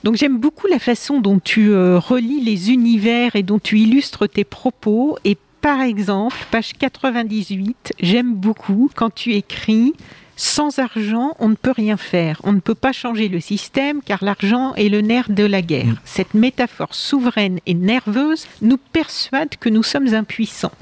[0.05, 4.29] Donc j'aime beaucoup la façon dont tu euh, relis les univers et dont tu illustres
[4.29, 5.17] tes propos.
[5.25, 9.95] Et par exemple, page 98, j'aime beaucoup quand tu écris
[10.37, 12.41] sans argent, on ne peut rien faire.
[12.43, 15.87] On ne peut pas changer le système car l'argent est le nerf de la guerre.
[15.87, 15.99] Mm.
[16.05, 20.73] Cette métaphore souveraine et nerveuse nous persuade que nous sommes impuissants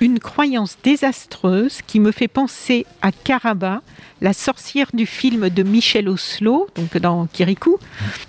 [0.00, 3.82] une croyance désastreuse qui me fait penser à Karaba,
[4.20, 7.78] la sorcière du film de Michel Oslo, donc dans Kirikou.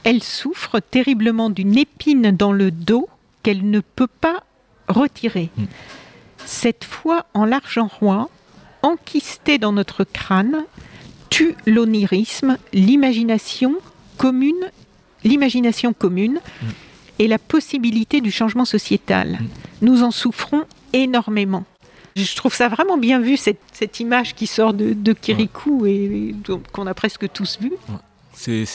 [0.03, 3.07] Elle souffre terriblement d'une épine dans le dos
[3.43, 4.43] qu'elle ne peut pas
[4.87, 5.49] retirer.
[6.45, 8.29] Cette foi en l'argent roi,
[8.81, 10.65] enquistée dans notre crâne,
[11.29, 13.75] tue l'onirisme, l'imagination
[14.17, 14.71] commune,
[15.23, 16.39] l'imagination commune
[17.19, 19.39] et la possibilité du changement sociétal.
[19.81, 21.65] Nous en souffrons énormément.
[22.15, 26.35] Je trouve ça vraiment bien vu, cette, cette image qui sort de, de Kirikou et,
[26.71, 27.73] qu'on a presque tous vu.
[28.33, 28.65] C'est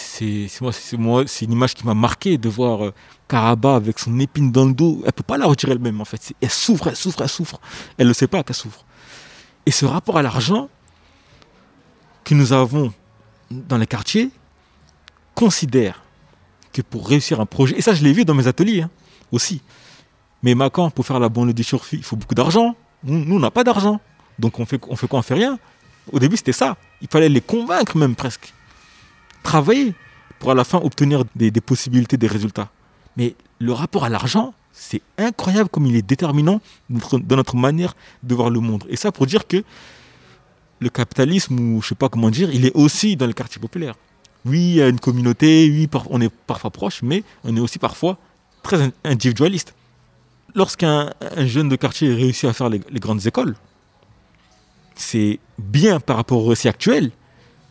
[0.60, 2.94] moi, moi, c'est une image qui m'a marqué de voir euh,
[3.28, 5.02] Karaba avec son épine dans le dos.
[5.06, 6.34] Elle peut pas la retirer elle-même en fait.
[6.40, 7.60] Elle souffre, elle souffre, elle souffre.
[7.96, 8.84] Elle ne sait pas qu'elle souffre.
[9.64, 10.68] Et ce rapport à l'argent
[12.24, 12.92] que nous avons
[13.50, 14.30] dans les quartiers
[15.34, 16.02] considère
[16.72, 18.90] que pour réussir un projet, et ça je l'ai vu dans mes ateliers hein,
[19.32, 19.62] aussi,
[20.44, 22.76] mais quand pour faire la banlieue surfi, il faut beaucoup d'argent.
[23.02, 23.98] Nous, on n'a pas d'argent.
[24.38, 25.20] Donc on fait, on fait quoi?
[25.20, 25.58] On fait rien.
[26.12, 26.76] Au début, c'était ça.
[27.00, 28.52] Il fallait les convaincre même presque.
[29.42, 29.94] Travailler
[30.38, 32.68] pour à la fin obtenir des, possibilités, des résultats.
[33.16, 38.34] Mais le rapport à l'argent, c'est incroyable comme il est déterminant dans notre manière de
[38.34, 38.84] voir le monde.
[38.90, 39.64] Et ça pour dire que
[40.80, 43.94] le capitalisme, ou je sais pas comment dire, il est aussi dans le quartier populaire.
[44.44, 47.78] Oui, il y a une communauté, oui, on est parfois proche, mais on est aussi
[47.78, 48.18] parfois
[48.62, 49.74] très individualiste.
[50.54, 53.56] Lorsqu'un jeune de quartier réussit à faire les, grandes écoles,
[54.94, 57.10] c'est bien par rapport au récit actuel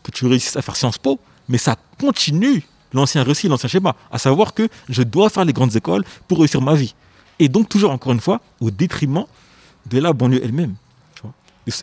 [0.02, 1.18] que tu réussisses à faire Sciences Po,
[1.48, 5.74] mais ça continue l'ancien récit, l'ancien schéma, à savoir que je dois faire les grandes
[5.74, 6.94] écoles pour réussir ma vie.
[7.38, 9.24] Et donc toujours, encore une fois, au détriment
[9.86, 10.74] de la banlieue elle-même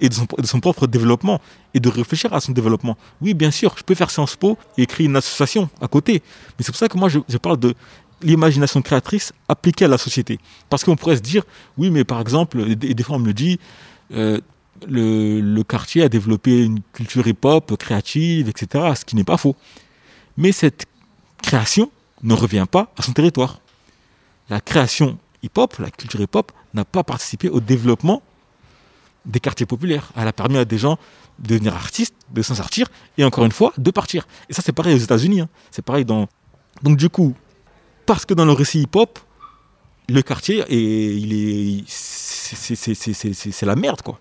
[0.01, 0.13] et de
[0.45, 1.41] son, propre développement
[1.73, 2.97] et de réfléchir à son développement.
[3.21, 6.21] Oui, bien sûr, je peux faire Sciences Po et créer une association à côté.
[6.57, 7.73] Mais c'est pour ça que moi, je, parle de
[8.21, 10.39] l'imagination créatrice appliquée à la société.
[10.69, 11.43] Parce qu'on pourrait se dire,
[11.77, 13.59] oui, mais par exemple, et des fois on me le dit,
[14.13, 14.39] euh,
[14.87, 19.55] le, quartier a développé une culture hip-hop créative, etc., ce qui n'est pas faux.
[20.37, 20.85] Mais cette
[21.41, 21.91] création
[22.23, 23.59] ne revient pas à son territoire.
[24.49, 28.21] La création hip-hop, la culture hip-hop, n'a pas participé au développement
[29.25, 30.11] des quartiers populaires.
[30.15, 30.97] Elle a permis à des gens
[31.39, 34.27] de devenir artistes, de s'en sortir, et encore une fois, de partir.
[34.49, 35.41] Et ça, c'est pareil aux États-Unis.
[35.41, 35.49] Hein.
[35.69, 36.27] C'est pareil dans.
[36.83, 37.35] Donc, du coup,
[38.05, 39.19] parce que dans le récit hip-hop,
[40.09, 44.19] le quartier, est, il est, c'est la merde, quoi.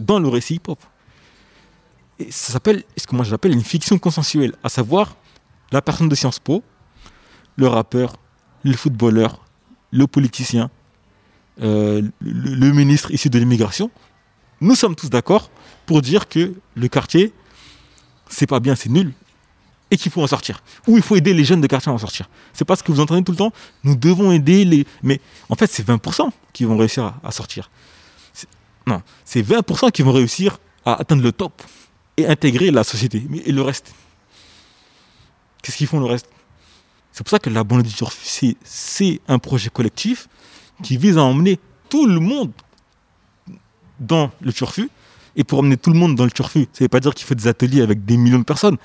[0.00, 0.78] Dans le récit hip-hop.
[2.18, 5.16] Et ça s'appelle, ce que moi j'appelle une fiction consensuelle, à savoir
[5.70, 6.62] la personne de Sciences Po,
[7.56, 8.16] le rappeur,
[8.64, 9.44] le footballeur,
[9.90, 10.70] le politicien,
[11.60, 13.90] euh, le, ministre issu de l'immigration,
[14.60, 15.50] nous sommes tous d'accord
[15.86, 17.32] pour dire que le quartier,
[18.28, 19.12] c'est pas bien, c'est nul,
[19.92, 20.62] et qu'il faut en sortir.
[20.88, 22.28] Ou il faut aider les jeunes de quartier à en sortir.
[22.54, 23.52] C'est pas ce que vous entendez tout le temps.
[23.84, 24.86] Nous devons aider les.
[25.02, 27.70] Mais en fait, c'est 20% qui vont réussir à, sortir.
[28.86, 31.62] Non, c'est 20% qui vont réussir à atteindre le top
[32.16, 33.22] et intégrer la société.
[33.28, 33.94] Mais et le reste?
[35.62, 36.28] Qu'est-ce qu'ils font le reste?
[37.12, 38.08] C'est pour ça que la bonne édition,
[38.64, 40.26] c'est un projet collectif
[40.82, 42.50] qui vise à emmener tout le monde
[44.00, 44.88] dans le turfu.
[45.36, 47.26] Et pour emmener tout le monde dans le turfu, ça ne veut pas dire qu'il
[47.26, 48.78] faut des ateliers avec des millions de personnes,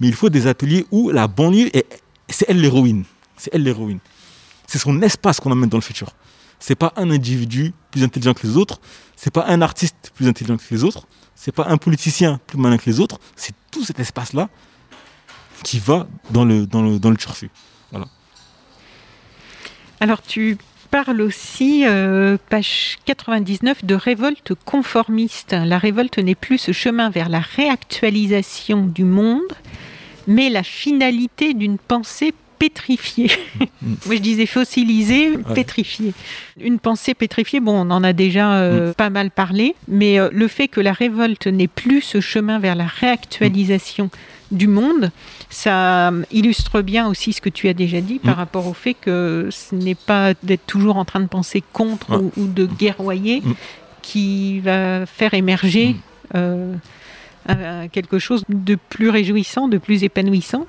[0.00, 1.70] mais il faut des ateliers où la banlieue,
[2.28, 3.04] c'est elle l'héroïne.
[3.36, 4.00] C'est elle l'héroïne.
[4.66, 6.12] C'est son espace qu'on emmène dans le futur.
[6.58, 8.80] C'est pas un individu plus intelligent que les autres,
[9.14, 12.78] c'est pas un artiste plus intelligent que les autres, c'est pas un politicien plus malin
[12.78, 14.48] que les autres, c'est tout cet espace-là
[15.62, 17.16] qui va dans le, dans le, dans le.
[17.90, 18.06] Voilà.
[20.00, 25.52] Alors tu parle aussi, euh, page 99, de révolte conformiste.
[25.52, 29.42] La révolte n'est plus ce chemin vers la réactualisation du monde,
[30.26, 33.30] mais la finalité d'une pensée pétrifiée.
[34.06, 36.12] Moi, je disais fossilisée, pétrifiée.
[36.60, 38.94] Une pensée pétrifiée, bon, on en a déjà euh, mm.
[38.94, 42.74] pas mal parlé, mais euh, le fait que la révolte n'est plus ce chemin vers
[42.74, 44.10] la réactualisation
[44.50, 45.10] du monde,
[45.50, 48.38] ça illustre bien aussi ce que tu as déjà dit par mm.
[48.38, 52.46] rapport au fait que ce n'est pas d'être toujours en train de penser contre ou,
[52.46, 53.54] de guerroyer mm.
[54.02, 55.96] qui va faire émerger
[56.34, 56.36] mm.
[56.36, 56.74] euh,
[57.92, 60.66] quelque chose de plus réjouissant, de plus épanouissant.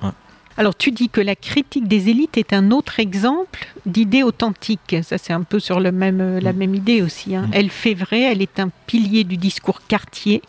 [0.56, 4.96] Alors tu dis que la critique des élites est un autre exemple d'idée authentique.
[5.04, 7.36] Ça c'est un peu sur le même, la même idée aussi.
[7.36, 7.48] Hein.
[7.52, 10.42] Elle fait vrai, elle est un pilier du discours quartier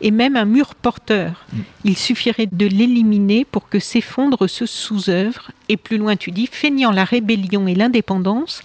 [0.00, 1.46] et même un mur porteur.
[1.52, 1.58] Mm.
[1.84, 5.50] Il suffirait de l'éliminer pour que s'effondre ce sous-œuvre.
[5.68, 8.62] Et plus loin, tu dis, feignant la rébellion et l'indépendance,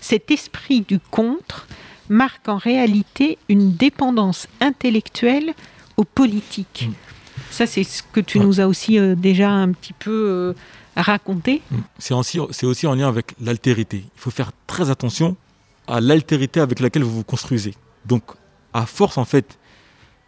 [0.00, 1.66] cet esprit du contre
[2.08, 5.54] marque en réalité une dépendance intellectuelle
[5.96, 6.88] aux politiques.
[6.88, 6.92] Mm.
[7.50, 10.52] Ça, c'est ce que tu nous as aussi euh, déjà un petit peu euh,
[10.96, 11.62] raconté.
[11.70, 11.76] Mm.
[11.98, 14.04] C'est aussi, aussi en lien avec l'altérité.
[14.04, 15.36] Il faut faire très attention
[15.88, 17.74] à l'altérité avec laquelle vous vous construisez.
[18.04, 18.22] Donc,
[18.72, 19.58] à force, en fait,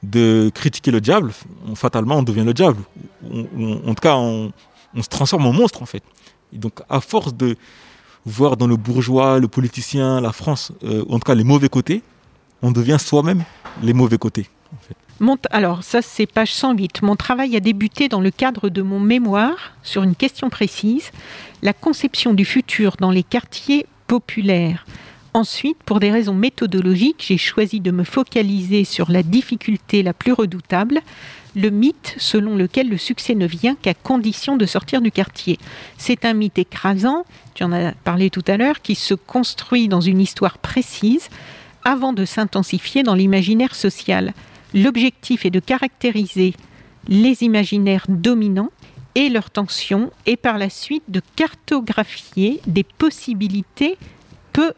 [0.03, 1.33] de critiquer le diable,
[1.75, 2.83] fatalement on devient le diable.
[3.25, 4.53] en tout cas, on,
[5.01, 6.03] se transforme en monstre en fait.
[6.53, 7.57] Donc à force de
[8.25, 12.03] voir dans le bourgeois, le politicien, la France, euh, en tout cas les mauvais côtés,
[12.63, 13.45] on devient soi-même
[13.83, 14.49] les mauvais côtés.
[15.51, 17.03] alors ça c'est page 108.
[17.03, 21.11] Mon travail a débuté dans le cadre de mon mémoire sur une question précise,
[21.63, 24.87] la conception du futur dans les quartiers populaires.
[25.35, 30.33] Ensuite, pour des raisons méthodologiques, j'ai choisi de me focaliser sur la difficulté la plus
[30.33, 31.01] redoutable,
[31.55, 35.59] le mythe selon lequel le succès ne vient qu'à condition de sortir du quartier.
[35.99, 40.01] C'est un mythe écrasant, tu en as parlé tout à l'heure, qui se construit dans
[40.01, 41.29] une histoire précise
[41.85, 44.33] avant de s'intensifier dans l'imaginaire social.
[44.75, 46.55] L'objectif est de caractériser
[47.09, 48.71] les imaginaires dominants
[49.15, 53.97] et leurs tensions et par la suite de cartographier des possibilités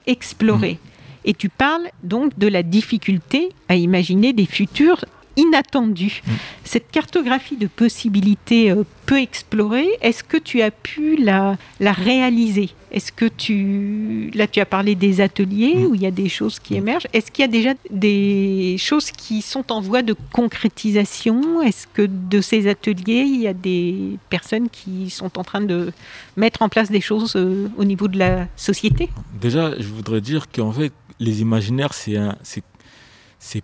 [0.07, 0.75] explorer.
[0.75, 0.89] Mm.
[1.27, 5.05] Et tu parles donc de la difficulté à imaginer des futurs
[5.37, 6.23] inattendu.
[6.27, 6.31] Mm.
[6.65, 12.71] Cette cartographie de possibilités euh, peu explorées, est-ce que tu as pu la, la réaliser?
[12.91, 14.31] Est-ce que tu...
[14.35, 15.85] Là, tu as parlé des ateliers Mm.
[15.87, 17.07] où il y a des choses qui émergent.
[17.13, 21.63] Est-ce qu'il y a déjà des choses qui sont en voie de concrétisation?
[21.63, 25.93] Est-ce que de ces ateliers, il y a des personnes qui sont en train de
[26.37, 29.09] mettre en place des choses euh, au niveau de la société?
[29.41, 32.35] Déjà, je voudrais dire qu'en fait, les imaginaires, c'est un,
[33.39, 33.63] c'est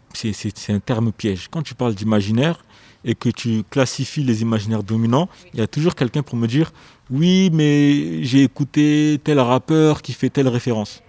[0.72, 1.48] un terme piège.
[1.50, 2.64] Quand tu parles d'imaginaire
[3.04, 6.72] et que tu classifies les imaginaires dominants, il y a toujours quelqu'un pour me dire
[7.10, 11.02] Oui, mais j'ai écouté tel rappeur qui fait telle référence.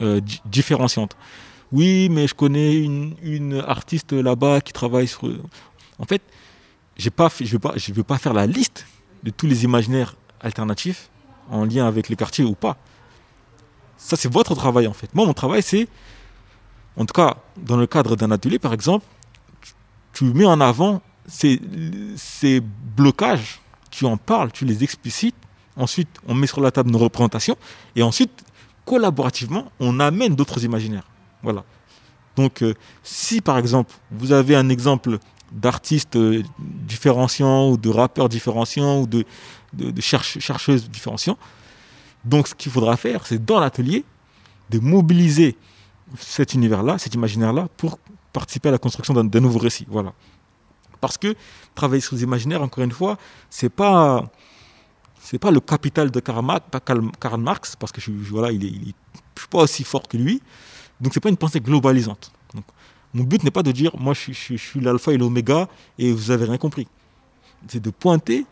[0.00, 1.16] Euh, di- différenciante.
[1.72, 3.14] Oui, mais je connais une,
[3.66, 5.28] artiste là-bas qui travaille sur.
[5.98, 6.22] En fait,
[6.96, 7.46] je ne
[7.94, 8.86] vais, pas- faire la liste
[9.22, 11.10] de tous les imaginaires alternatifs
[11.50, 12.76] en lien avec les quartiers ou pas.
[13.96, 15.14] Ça, c'est votre travail en fait.
[15.14, 15.86] Moi, mon travail, c'est,
[16.96, 19.04] en tout cas, dans le cadre d'un atelier, par exemple,
[19.60, 19.74] tu-
[20.24, 21.02] mets en avant
[22.16, 22.60] ces
[22.96, 25.34] blocages, tu en parles, tu les explicites.
[25.76, 27.56] Ensuite, on met sur la table nos représentations.
[27.96, 28.44] Et ensuite,
[28.84, 31.06] collaborativement, on amène d'autres imaginaires.
[31.42, 31.64] Voilà.
[32.36, 35.18] Donc, euh, si par exemple, vous avez un exemple
[35.52, 39.24] d'artiste euh, différenciant ou de rappeur différenciant ou de,
[39.72, 40.00] de, de
[42.24, 44.04] donc ce qu'il faudra faire, c'est dans l'atelier
[44.68, 45.56] de mobiliser
[46.18, 47.98] cet univers-là, cet imaginaire-là, pour
[48.32, 49.86] participer à la construction d'un nouveau récit.
[49.88, 50.12] Voilà.
[51.00, 51.34] Parce que
[51.74, 53.16] travailler sur les imaginaires, encore une fois,
[53.48, 54.30] c'est pas
[55.22, 56.64] c'est pas le capital de Karl Marx,
[57.20, 58.92] Karl, Marx, parce que je, je- voilà, il
[59.38, 60.42] suis pas aussi fort que lui.
[61.00, 62.32] Donc c'est pas une pensée globalisante.
[62.54, 62.64] Donc,
[63.14, 66.44] mon but n'est pas de dire moi je, suis- l'alpha et l'oméga et vous avez
[66.46, 66.86] rien compris.
[67.68, 68.46] C'est de pointer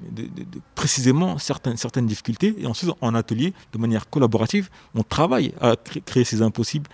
[0.00, 0.28] de-
[0.74, 6.02] précisément certaines, certaines difficultés et ensuite en atelier, de manière collaborative, on travaille à cré-
[6.02, 6.88] créer ces impossibles.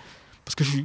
[0.44, 0.78] Parce que, je,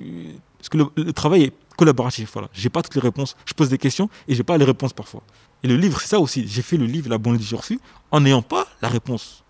[0.70, 2.32] parce que le, le travail est collaboratif.
[2.34, 2.50] Voilà.
[2.52, 3.38] Je n'ai pas toutes les réponses.
[3.46, 5.22] Je pose des questions et je n'ai pas les réponses parfois.
[5.64, 6.46] Et le livre, c'est ça aussi.
[6.48, 7.80] J'ai fait le livre La bonne du surfu
[8.12, 9.44] en n'ayant pas la réponse.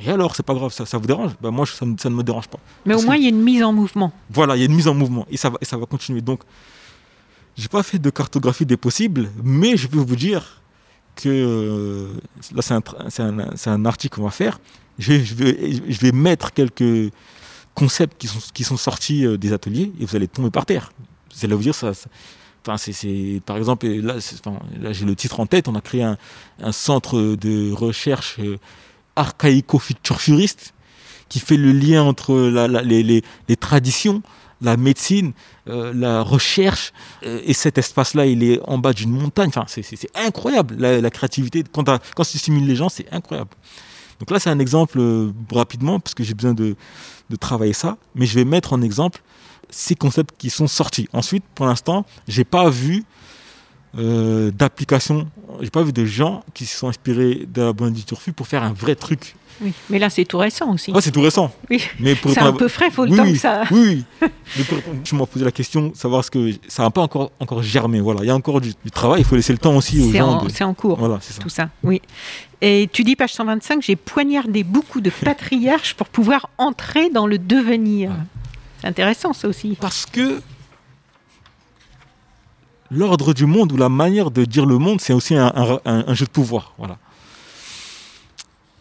[0.00, 1.32] Et alors, c'est pas grave, ça, ça vous dérange?
[1.40, 2.58] Ben Moi, ça, ne- ça ne me dérange pas.
[2.86, 4.12] Mais au moins, il y a une mise en mouvement.
[4.30, 6.22] voilà, il y a une mise en mouvement et ça va, et ça va continuer.
[6.22, 6.42] Donc,
[7.56, 10.62] j'ai pas fait de cartographie des possibles, mais je peux vous dire
[11.16, 12.08] que euh,
[12.54, 14.60] là, c'est un, article qu'on va faire.
[14.98, 17.12] Je vais, je, vais, je vais mettre quelques
[17.74, 20.92] concepts qui sont, qui sont sortis euh, des ateliers et vous allez tomber par terre.
[21.34, 21.92] Vous allez vous dire ça.
[22.64, 24.44] Enfin, c'est, c'est- par exemple, là, c'est-
[24.80, 25.66] là, j'ai le titre en tête.
[25.68, 26.16] On a créé un,
[26.60, 28.56] un centre de recherche euh,
[29.16, 30.74] archaïco-futuriste
[31.28, 32.34] qui fait le lien entre
[32.84, 34.22] les, les- les traditions,
[34.60, 35.32] la médecine,
[35.68, 39.48] euh, la recherche, et cet espace-là, il est en bas d'une montagne.
[39.48, 41.64] Enfin, c'est, c'est- c'est incroyable, la, créativité.
[41.72, 43.50] Quand, quand tu stimules les gens, c'est incroyable.
[44.22, 46.76] Donc là, c'est un exemple euh, rapidement, parce que j'ai besoin de,
[47.28, 49.20] de travailler ça, mais je vais mettre en exemple
[49.68, 51.08] ces concepts qui sont sortis.
[51.12, 53.02] Ensuite, pour l'instant, j'ai pas vu
[53.98, 55.28] euh, d'application,
[55.60, 58.46] j'ai pas vu de gens qui se sont inspirés de la bonne du turfu pour
[58.46, 59.34] faire un vrai truc.
[59.62, 59.72] Oui.
[59.90, 60.92] Mais là, c'est tout récent aussi.
[60.94, 61.52] Ah, c'est tout récent.
[61.70, 61.82] Oui.
[62.00, 63.62] Mais pour C'est un peu frais, faut le oui, temps que ça.
[63.70, 64.28] Oui, oui.
[64.58, 67.62] Mais pour tu m'as posé la question, savoir ce que ça n'a pas encore, encore
[67.62, 68.00] germé.
[68.00, 70.12] Voilà, il y a encore du, du travail, il faut laisser le temps aussi aux
[70.12, 70.38] gens.
[70.40, 70.98] en, de- c'est en cours.
[70.98, 71.40] Voilà, c'est ça.
[71.42, 72.02] Tout ça, oui.
[72.60, 77.38] Et tu dis, page 125, j'ai poignardé beaucoup de patriarches pour pouvoir entrer dans le
[77.38, 78.10] devenir.
[78.80, 79.76] C'est intéressant, ça aussi.
[79.80, 80.40] Parce que
[82.90, 86.04] l'ordre du monde ou la manière de dire le monde, c'est aussi un, un- un-
[86.06, 86.74] un jeu de pouvoir.
[86.78, 86.98] Voilà.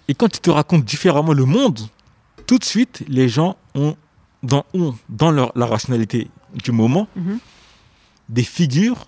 [0.07, 1.79] Et quand tu te racontes différemment le monde,
[2.47, 3.95] tout de suite, les gens ont
[4.43, 7.39] dans, ont, dans leur, la rationalité du moment Mhm.
[8.29, 9.07] des figures,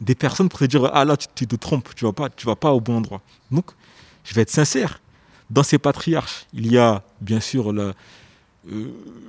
[0.00, 2.30] des personnes pour te dire Ah là, tu, tu te trompes, tu ne vas, pas-
[2.30, 3.20] tu vas pas au bon endroit.
[3.50, 3.70] Donc,
[4.24, 5.00] je vais être sincère.
[5.50, 7.94] Dans ces patriarches, il y a bien sûr euh,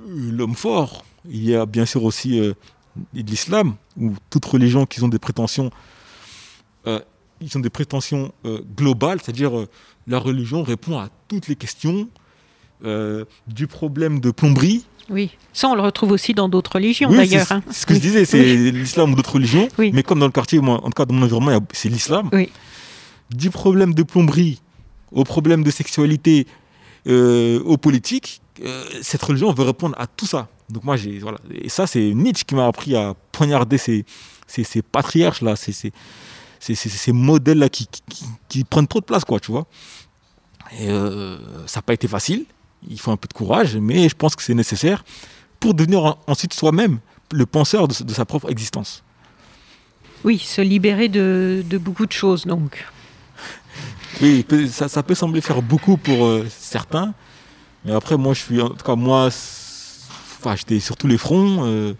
[0.06, 2.52] l'homme fort, il y a bien sûr aussi euh,
[3.14, 5.70] l'islam, ou toute religion qui ont des prétentions,
[6.86, 7.00] euh,
[7.40, 9.68] ils ont des prétentions euh, globales, c'est-à-dire euh,
[10.06, 12.08] la religion répond à toutes les questions,
[12.84, 14.84] euh, du problème de plomberie.
[15.08, 15.30] Oui.
[15.52, 17.46] Ça, on le retrouve aussi dans d'autres religions, Oui, d'ailleurs.
[17.46, 17.62] c'est hein.
[17.70, 18.70] ce que je disais, c'est Oui.
[18.72, 21.22] l'islam ou d'autres religions, mais comme dans le quartier, moi, en tout cas dans mon
[21.24, 22.28] environnement, c'est l'islam.
[22.32, 22.50] Oui.
[23.30, 24.60] Du problème de plomberie
[25.12, 26.46] au problème de sexualité,
[27.06, 28.40] aux politiques,
[29.02, 30.48] cette religion veut répondre à tout ça.
[30.68, 34.04] Donc moi, j'ai voilà, et ça c'est Nietzsche qui m'a appris à poignarder ces,
[34.46, 35.92] ces, ces patriarches là, ces, ces,
[36.60, 39.50] ces, ces- ces modèles là qui, qui, qui- qui prennent trop de place quoi, tu
[39.50, 39.66] vois.
[40.78, 41.36] Et euh,
[41.66, 42.44] ça n'a pas été facile.
[42.88, 45.04] Il faut un peu de courage, mais je pense que c'est nécessaire
[45.58, 47.00] pour devenir en- ensuite soi-même
[47.32, 49.02] le penseur de, de sa propre existence.
[50.22, 52.86] Oui, se libérer de, de beaucoup de choses, donc.
[54.20, 57.14] Oui, ça, ça peut sembler faire beaucoup pour euh, certains,
[57.84, 61.64] mais après, moi, je suis, en tout cas, moi, enfin, j'étais sur tous les fronts,
[61.64, 61.94] euh,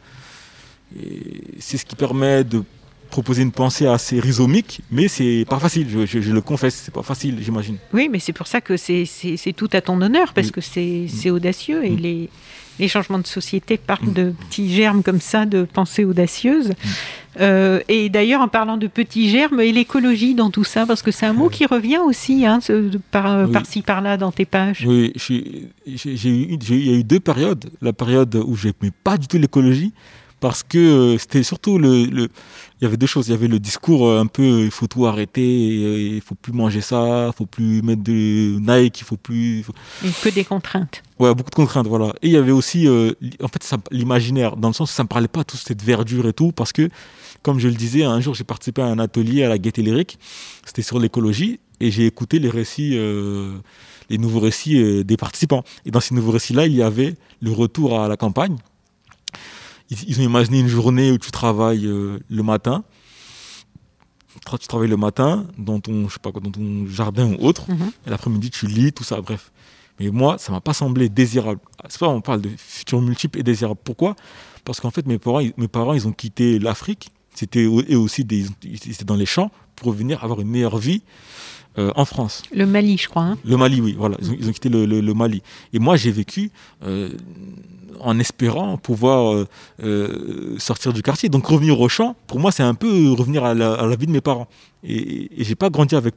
[1.61, 2.63] C'est ce qui permet de
[3.11, 7.39] proposer une pensée assez rhizomique, mais c'est pas facile, je, le confesse, c'est pas facile,
[7.41, 7.77] j'imagine.
[7.93, 11.31] Oui, mais c'est pour ça que c'est tout à ton honneur, parce que c'est mm.
[11.31, 11.99] audacieux et mm.
[11.99, 12.31] les,
[12.79, 14.13] les changements de société partent mm.
[14.13, 16.73] de petits germes comme ça, de pensées audacieuses.
[17.41, 21.11] Euh, et d'ailleurs, en parlant de petits germes, et l'écologie dans tout ça, parce que
[21.11, 22.59] c'est un mot qui revient aussi, hein,
[23.11, 24.85] par, ci par-là dans tes pages.
[24.87, 27.71] Oui, il y a eu deux périodes.
[27.81, 29.93] La période où je n'aimais pas du tout l'écologie,
[30.41, 32.29] parce que euh, c'était surtout le, le,
[32.81, 33.29] il y avait deux choses.
[33.29, 36.53] Il y avait le discours euh, un peu il faut tout arrêter il faut plus
[36.53, 39.65] manger ça il faut plus mettre de Nike il faut plus
[40.23, 41.03] que des contraintes.
[41.19, 42.15] Ouais beaucoup de contraintes voilà.
[42.23, 43.13] Et il y avait aussi euh,
[43.43, 46.33] en fait l'imaginaire dans le sens où ça me parlait pas tout cette verdure et
[46.33, 46.89] tout parce que
[47.43, 50.19] comme je le disais un jour j'ai participé à un atelier à la Gaîté Lyrique.
[50.65, 52.99] C'était sur l'écologie et j'ai écouté les récits
[54.09, 55.63] les nouveaux récits des participants.
[55.85, 58.57] Et dans ces nouveaux récits là il y avait le retour à la campagne
[59.91, 62.85] ils, ont imaginé une journée où tu travailles euh, le matin.
[64.59, 67.71] Tu travailles le matin dans ton, je sais pas, dans ton jardin ou autre.
[67.71, 67.91] Mhm.
[68.07, 69.53] Et l'après-midi, tu lis, tout ça, bref.
[69.99, 71.61] Mais moi, ça m'a pas semblé désirable.
[71.89, 73.81] C'est pas, on parle de futurs multiples et désirables.
[73.85, 74.17] Pourquoi?
[74.65, 77.11] Parce qu'en fait, mes parents, mes parents, ils ont quitté l'Afrique.
[77.35, 81.03] C'était et aussi des, ils étaient dans les champs pour venir avoir une meilleure vie
[81.79, 82.43] euh, en France.
[82.53, 83.23] Le Mali, je crois.
[83.23, 83.39] Hein.
[83.45, 84.17] le Mali, oui, voilà.
[84.21, 85.41] Ils ont, quitté le, Mali.
[85.73, 86.51] Et moi, j'ai vécu
[86.83, 87.11] euh,
[88.01, 89.47] en espérant pouvoir
[89.83, 91.29] euh, sortir du quartier.
[91.29, 94.21] Donc revenir au champ, pour moi, c'est un peu revenir à la, vie de mes
[94.21, 94.49] parents.
[94.83, 96.15] Et, et j'ai pas grandi avec.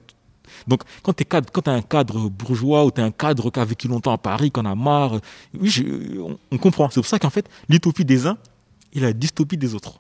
[0.68, 3.88] Donc quand tu as un cadre bourgeois ou tu es un cadre qui a vécu
[3.88, 5.20] longtemps à Paris, qu'on a marre,
[5.60, 5.72] oui,
[6.20, 6.90] on, on comprend.
[6.90, 8.38] C'est pour ça qu'en fait, l'utopie des uns
[8.94, 10.00] et la dystopie des autres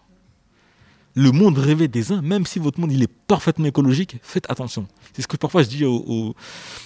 [1.15, 4.87] le monde rêvé des uns, même si votre monde il est parfaitement écologique, faites attention.
[5.13, 6.35] C'est ce que parfois je dis aux,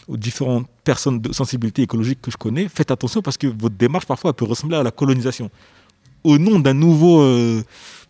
[0.09, 4.33] différentes personnes de sensibilité écologique que je connais, faites attention parce que votre démarche parfois
[4.33, 5.49] peut ressembler à la colonisation.
[6.23, 7.63] Au nom d'un nouveau euh,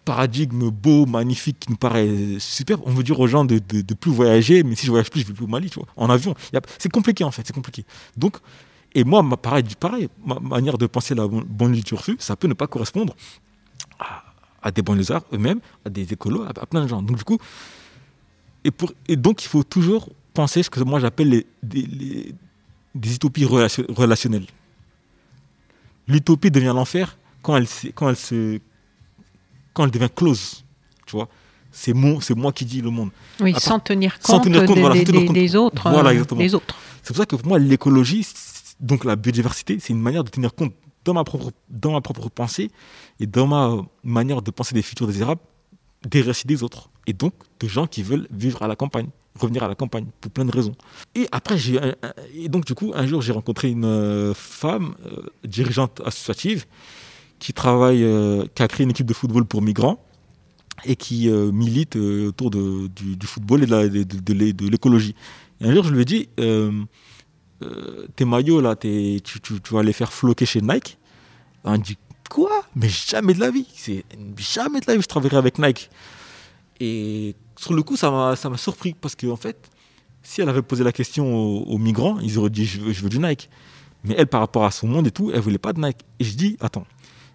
[0.06, 2.10] paradigme beau, magnifique, qui nous paraît
[2.40, 5.22] superbe, on veut dire aux gens de, de, plus voyager, mais si je voyage plus,
[5.22, 6.34] je vais plus au Mali, tu vois, en avion.
[6.80, 7.86] C'est compliqué en fait, c'est compliqué.
[8.16, 8.38] Donc,
[8.96, 12.68] et moi, pareil, pareil, ma manière de penser la bonne littérature, ça peut ne pas
[12.68, 13.16] correspondre
[14.68, 17.02] à des banlieusards eux-mêmes, à des écolos, à, plein de gens.
[17.02, 17.38] Donc du coup,
[18.66, 22.36] et, pour, et donc il faut toujours penser ce que moi j'appelle les,
[22.94, 24.48] des, utopies relationnelles.
[26.06, 28.60] L'utopie devient l'enfer quand elle, quand, elle se,
[29.74, 30.66] quand elle devient close,
[31.06, 31.30] tu vois.
[31.72, 33.12] C'est moi, c'est moi qui dis le monde.
[33.40, 35.90] Oui, sans tenir compte, des, autres.
[35.90, 36.42] Voilà, exactement.
[36.42, 38.28] C'est pour ça que pour moi, l'écologie,
[38.82, 40.74] donc la biodiversité, c'est une manière de tenir compte
[41.08, 42.70] dans ma propre, dans ma propre pensée
[43.22, 45.42] et dans ma manière de penser des futurs désirables,
[46.06, 46.90] des récits des autres.
[47.08, 49.08] Et donc de gens qui veulent vivre à la campagne,
[49.40, 50.76] revenir à la campagne, pour plein de raisons.
[51.16, 51.80] Et après, j'ai,
[52.36, 56.66] et donc du coup, un jour, j'ai rencontré une euh, femme euh, dirigeante associative
[57.40, 60.04] qui travaille, euh, qui a créé une équipe de football pour migrants
[60.84, 65.16] et qui milite autour de, du, football et de, l'écologie.
[65.60, 66.30] Et un jour, je lui ai dit,
[68.16, 70.98] tes maillots là, tu, tu, vas les faire floquer chez Nike.
[71.64, 71.98] On dit
[72.30, 72.64] quoi?
[72.76, 73.68] Mais jamais de la vie.
[73.74, 74.06] C'est
[74.38, 75.90] jamais de la vie je travaillerai avec Nike.
[76.80, 79.70] Et sur le coup, ça m'a ça m'a surpris parce qu'en en fait,
[80.22, 83.10] si elle avait posé la question aux, migrants, ils auraient dit je veux, je veux,
[83.10, 83.50] du Nike.
[84.04, 86.00] Mais elle, par rapport à son monde et tout, elle voulait pas de Nike.
[86.20, 86.86] Et je dis attends,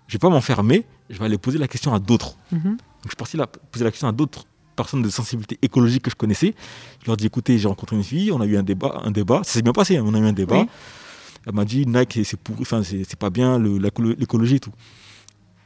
[0.06, 2.36] je vais pas m'enfermer, je vais aller poser la question à d'autres.
[2.52, 2.62] Mhm.
[2.62, 4.46] Donc je suis parti là, poser la question à d'autres
[4.82, 6.54] personnes de sensibilité écologique que je connaissais.
[7.02, 9.40] Je leur dis écoutez, j'ai rencontré une fille, on a eu un débat, un débat,
[9.44, 10.66] ça s'est bien passé, hein, on a eu un débat.
[11.46, 14.72] Elle m'a dit Nike, c'est pour, enfin, c'est pas bien l'écologie et tout.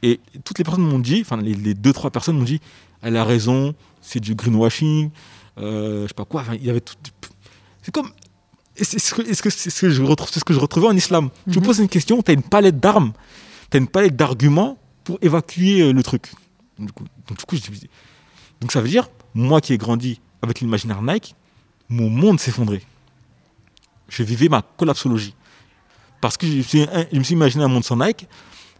[0.03, 2.59] Et toutes les personnes m'ont dit, enfin, les, deux, trois personnes m'ont dit
[3.01, 5.11] elle a raison, c'est du greenwashing,
[5.59, 6.43] euh, je sais pas quoi.
[6.53, 6.95] il y avait tout.
[7.81, 8.09] C'est comme.
[8.79, 11.29] C'est ce, que, c'est ce que je retrouve, ce que je retrouvais en islam.
[11.45, 11.65] Tu me mhm.
[11.65, 13.13] poses une question, tu as une palette d'armes,
[13.71, 16.31] tu as une palette d'arguments pour évacuer euh, le truc.
[16.77, 16.91] Donc,
[17.29, 17.55] du coup,
[18.61, 21.35] donc ça veut dire, moi qui ai grandi avec l'imaginaire Nike,
[21.89, 22.81] mon monde s'effondrait.
[24.09, 25.35] Je vivais ma collapsologie.
[26.21, 28.27] Parce que je, je me suis imaginé un monde sans Nike,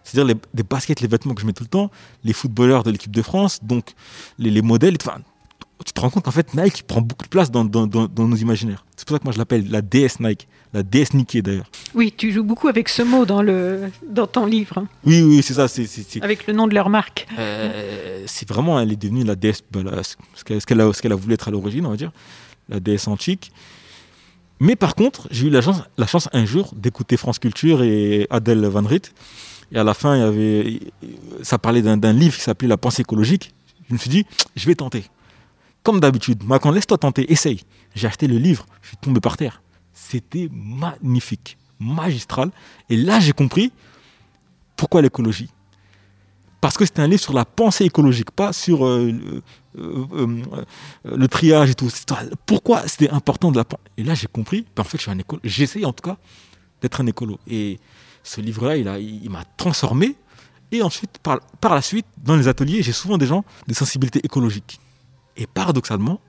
[0.03, 1.91] c'est-à-dire les, les, baskets, les vêtements que je mets tout le temps,
[2.23, 3.93] les footballeurs de l'équipe de France, donc
[4.39, 4.97] les, les modèles.
[5.01, 5.19] Enfin,
[5.85, 8.35] tu te rends compte qu'en fait, Nike prend beaucoup de place dans, dans, dans, nos
[8.35, 8.85] imaginaires.
[8.95, 11.69] C'est pour ça que moi je l'appelle la DS Nike, la DS Nike d'ailleurs.
[11.93, 14.79] Oui, tu joues beaucoup avec ce mot dans, le, dans ton livre.
[14.79, 14.87] Hein.
[15.05, 15.67] Oui, oui, c'est ça.
[15.67, 17.27] c'est Avec le nom de leur marque.
[17.37, 19.81] Euh, c'est vraiment, elle est devenue la DS, bah,
[20.35, 22.11] ce qu'elle a, a, voulu être à l'origine, on va dire,
[22.69, 23.51] la DS antique.
[24.59, 28.25] Mais par contre, j'ai eu la chance, la chance un jour d'écouter France Culture et
[28.29, 29.13] Adèle Van Riet.
[29.71, 30.79] Et à la fin, il y avait,
[31.43, 33.53] ça parlait d'un livre qui s'appelait La pensée écologique.
[33.89, 34.25] Je me suis dit,
[34.55, 35.03] je vais tenter.
[35.83, 37.61] Comme d'habitude, Macron, laisse-toi tenter, essaye.
[37.95, 39.61] J'ai acheté le livre, je suis tombé par terre.
[39.93, 42.51] C'était magnifique, magistral.
[42.89, 43.71] Et là, j'ai compris
[44.75, 45.49] pourquoi l'écologie.
[46.61, 49.11] parce que c'était un livre sur la pensée écologique, pas sur euh,
[49.75, 51.89] le triage et tout.
[52.45, 53.63] Pourquoi c'était important de la
[53.97, 54.65] Et là, j'ai compris.
[54.75, 55.39] Ben, en fait, je suis un écolo.
[55.43, 56.17] J'essaye en tout cas
[56.81, 57.39] d'être un écolo.
[57.47, 57.79] Et
[58.23, 60.15] ce livre-là, il m'a transformé.
[60.71, 64.79] Et ensuite, par la suite, dans les ateliers, j'ai souvent des gens de sensibilité écologique.
[65.37, 66.19] Et paradoxalement,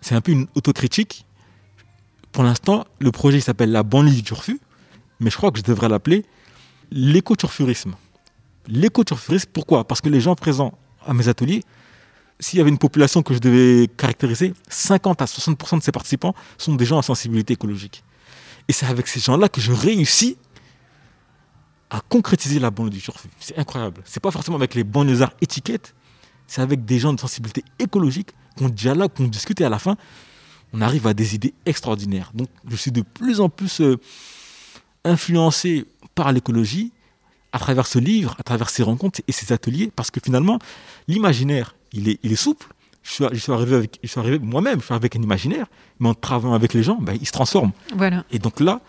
[0.00, 1.26] c'est un peu une autocritique.
[2.32, 4.60] Pour l'instant, le projet s'appelle La banlieue du turfu,
[5.20, 6.24] mais je crois que je devrais l'appeler
[6.90, 7.94] l'éco-turfurisme.
[8.68, 9.84] L'éco-turfurisme, pourquoi?
[9.84, 11.64] Parce que les gens présents à mes ateliers,
[12.40, 16.34] s'il y avait une population que je devais caractériser, 50 à 60% de ces participants
[16.56, 18.04] sont des gens à sensibilité écologique.
[18.68, 20.36] Et c'est avec ces gens-là que je réussis
[21.90, 23.28] à concrétiser la banlieue du turfu.
[23.40, 24.02] C'est incroyable.
[24.04, 25.94] C'est pas forcément avec les banlieusards étiquettes,
[26.48, 29.96] c'est avec des gens de sensibilité écologique qu'on dialogue, qu'on discute et à la fin,
[30.72, 32.32] on arrive à des idées extraordinaires.
[32.34, 33.96] Donc je suis de plus en plus euh,
[35.04, 35.84] influencé
[36.14, 36.92] par l'écologie
[37.52, 40.58] à travers ce livre, à travers ces rencontres et ces ateliers, parce que finalement,
[41.06, 42.66] l'imaginaire, il est, il est souple.
[43.02, 45.66] Je suis, je suis arrivé avec, je suis arrivé moi-même, je suis avec un imaginaire,
[46.00, 47.72] mais en travaillant avec les gens, ben, il se transforme.
[47.94, 48.24] Voilà.
[48.30, 48.80] Et donc là,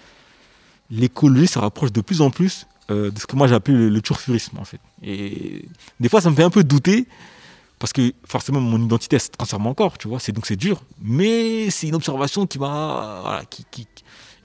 [0.91, 4.01] l'écologie se rapproche de plus en plus euh, de ce que moi j'appelle le, le
[4.01, 4.81] turfurisme, en fait.
[5.03, 5.63] Et
[5.99, 7.07] des fois, ça me fait un peu douter
[7.79, 11.69] parce que forcément mon identité se transforme encore, tu vois, c'est donc c'est dur, mais
[11.69, 13.87] c'est une observation qui m'a, voilà, qui, qui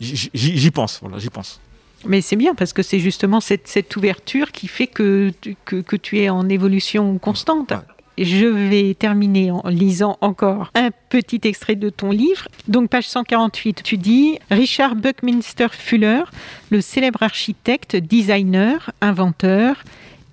[0.01, 1.61] j'y pense, voilà, j'y pense.
[2.07, 5.33] Mais c'est bien parce que c'est justement cette, cette, ouverture qui fait que,
[5.65, 7.73] que, que, tu es en évolution constante.
[8.19, 12.47] Je vais terminer en lisant encore un petit extrait de ton livre.
[12.69, 16.23] Donc, page 148, tu dis Richard Buckminster Fuller,
[16.71, 19.83] le célèbre architecte, designer, inventeur,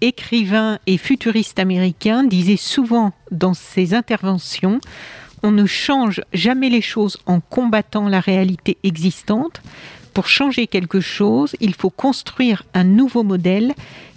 [0.02, 4.80] écrivain et futuriste américain, disait souvent dans ses interventions
[5.44, 9.62] On ne change jamais les choses en combattant la réalité existante.
[10.14, 13.74] Pour changer quelque chose, il faut construire un nouveau modèle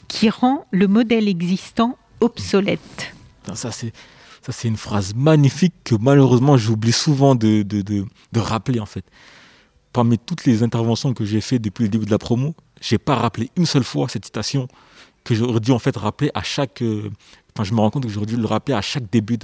[0.09, 3.15] qui rend le modèle existant obsolète.
[3.55, 3.93] Ça, c'est.
[4.45, 8.05] Ça, c'est une phrase magnifique que malheureusement j'oublie souvent de, de,
[8.37, 9.07] rappeler en fait.
[9.91, 13.15] Parmi toutes les interventions que j'ai faites depuis le début de la promo, j'ai pas
[13.15, 14.69] rappelé une seule fois cette citation
[15.25, 16.83] que j'aurais dû en fait rappeler à chaque.
[16.83, 17.11] Euh,
[17.55, 19.39] enfin, je me rends compte que j'aurais dû le rappeler à chaque début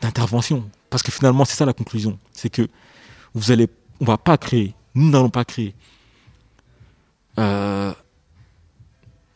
[0.00, 0.68] d'intervention.
[0.90, 2.18] Parce que finalement, c'est ça la conclusion.
[2.32, 2.68] C'est que
[3.34, 3.68] vous allez,
[4.00, 5.74] on va pas créer, nous n'allons pas créer
[7.38, 7.94] euh,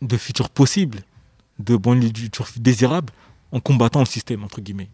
[0.03, 1.01] de futurs possibles,
[1.59, 3.13] de bons futurs désirables
[3.53, 4.91] en combattant le système, entre guillemets.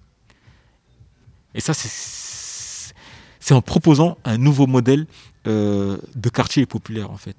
[1.55, 5.07] Et ça, c'est en proposant un nouveau modèle
[5.49, 7.37] euh, de quartier populaire, en fait.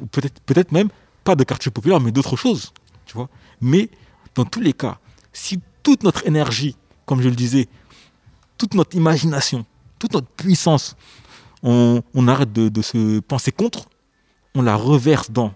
[0.00, 0.88] Ou peut-être peut même
[1.28, 2.72] pas de quartier populaire, mais d'autres choses.
[3.04, 3.28] Tu vois
[3.60, 3.90] mais
[4.34, 4.98] dans tous les cas,
[5.30, 6.74] si toute notre énergie,
[7.04, 7.68] comme je le disais,
[8.56, 9.66] toute notre imagination,
[9.98, 10.96] toute notre puissance,
[11.62, 13.90] on, arrête de, se penser contre,
[14.54, 15.52] on la reverse dans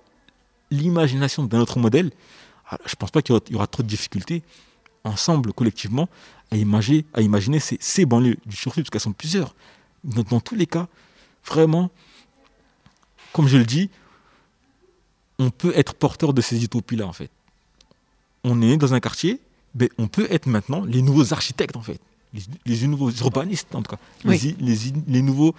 [0.70, 2.10] l'imagination d'un autre modèle,
[2.68, 4.42] ah, je ne pense pas qu'il y, aura trop de difficultés
[5.04, 6.06] ensemble, collectivement,
[6.50, 9.54] à imaginer, à imaginer ces, ces banlieues du surtout, parce qu'elles sont plusieurs.
[10.04, 10.86] Dans, dans tous les cas,
[11.46, 11.90] vraiment,
[13.32, 13.88] comme je le dis,
[15.42, 17.30] on peut être porteur de ces utopies-là, en fait.
[18.44, 19.40] On est dans un quartier,
[19.74, 22.00] ben, on peut être maintenant les nouveaux architectes, en fait.
[22.64, 24.00] Les, nouveaux urbanistes, en tout cas.
[24.24, 24.54] Les,
[25.06, 25.54] les, nouveaux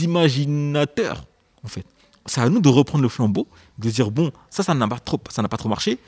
[0.00, 1.26] imaginateurs,
[1.62, 1.84] en fait.
[2.26, 3.46] C'est à nous de reprendre le flambeau,
[3.78, 5.98] de dire, bon, ça, ça n'a pas trop, ça n'a pas trop marché.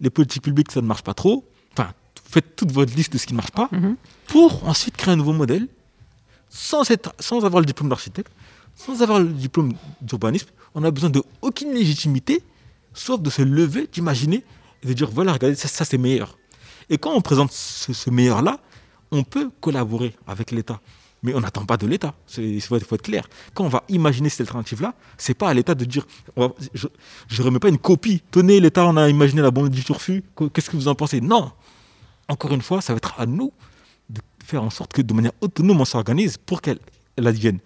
[0.00, 1.44] Les politiques publiques, ça ne marche pas trop.
[1.72, 1.92] Enfin,
[2.24, 3.96] faites toute votre liste de ce qui ne marche pas, mhm.
[4.26, 5.68] pour ensuite créer un nouveau modèle,
[6.48, 8.32] sans, être, sans avoir le diplôme d'architecte,
[8.74, 12.42] sans avoir le diplôme d'urbanisme, on n'a besoin de aucune légitimité,
[12.94, 14.44] sauf de se lever, d'imaginer
[14.82, 16.38] et de dire voilà, regardez, ça, c'est meilleur.
[16.88, 18.58] Et quand on présente ce, meilleur-là,
[19.10, 20.80] on peut collaborer avec l'État.
[21.22, 22.14] Mais on n'attend pas de l'État.
[22.38, 23.28] Il faut, être clair.
[23.54, 26.06] Quand on va imaginer cette alternative-là, c'est pas à l'État de dire
[26.72, 26.88] je
[27.38, 28.22] ne remets pas une copie.
[28.30, 30.24] Tenez, l'État, on a imaginé la bombe du turfu.
[30.52, 31.20] Qu'est-ce que vous en pensez?
[31.20, 31.52] Non.
[32.28, 33.52] Encore une fois, ça va être à nous
[34.08, 36.78] de faire en sorte que de manière autonome, on s'organise pour qu'elle
[37.18, 37.58] advienne.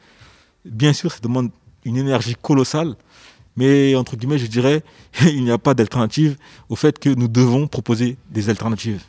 [0.64, 1.50] Bien sûr, ça demande
[1.84, 2.94] une énergie colossale,
[3.56, 4.82] mais entre guillemets, je dirais,
[5.22, 6.36] il n'y a pas d'alternative
[6.68, 9.02] au fait que nous devons proposer des alternatives.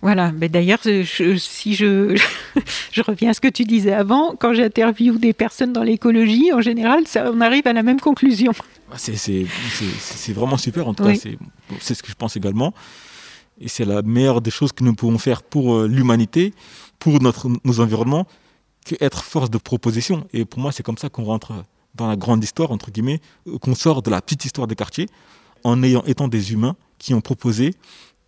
[0.00, 2.16] Voilà, mais d'ailleurs, si je,
[2.92, 6.60] je reviens à ce que tu disais avant, quand j'interviewe des personnes dans l'écologie, en
[6.60, 8.52] général, ça, on arrive à la même conclusion.
[8.92, 11.14] Ah, c'est vraiment super, en tout cas,
[11.80, 12.74] c'est ce que je pense également.
[13.60, 16.54] Et c'est la meilleure des choses que nous pouvons faire pour euh, l'humanité,
[17.00, 18.28] pour notre, nos environnements,
[19.00, 20.26] être force de proposition.
[20.32, 21.52] Et pour moi, c'est comme ça qu'on rentre
[21.94, 23.20] dans la grande histoire, entre guillemets,
[23.60, 25.08] qu'on sort de la petite histoire des quartiers,
[25.64, 27.74] en ayant, étant des humains qui ont proposé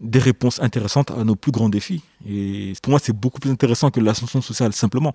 [0.01, 2.03] des réponses intéressantes à nos plus grands défis.
[2.29, 5.13] Et pour moi, c'est beaucoup plus intéressant que l'ascension sociale, simplement.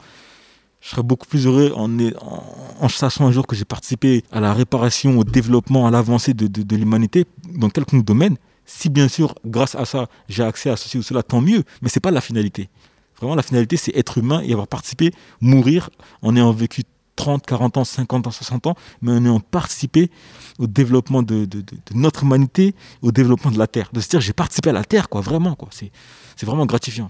[0.81, 5.17] Je serais beaucoup plus heureux en, sachant un jour que j'ai participé à la réparation,
[5.17, 7.25] au développement, à l'avancée de, de, de l'humanité
[7.55, 11.21] dans quelconque domaine, Si bien sûr, grâce à ça, j'ai accès à ceci ou cela,
[11.21, 12.69] tant mieux, mais c'est pas la finalité.
[13.17, 15.11] Vraiment, la finalité, c'est être humain et avoir participé,
[15.41, 15.89] mourir
[16.21, 16.83] en ayant vécu
[17.15, 20.11] 30, 40 ans, 50 ans, 60 ans, mais en ayant participé
[20.59, 21.47] au développement de,
[21.93, 23.89] notre humanité, au développement de la Terre.
[23.93, 25.69] De se dire, j'ai participé à la Terre, quoi, vraiment, quoi.
[25.71, 27.09] C'est vraiment gratifiant.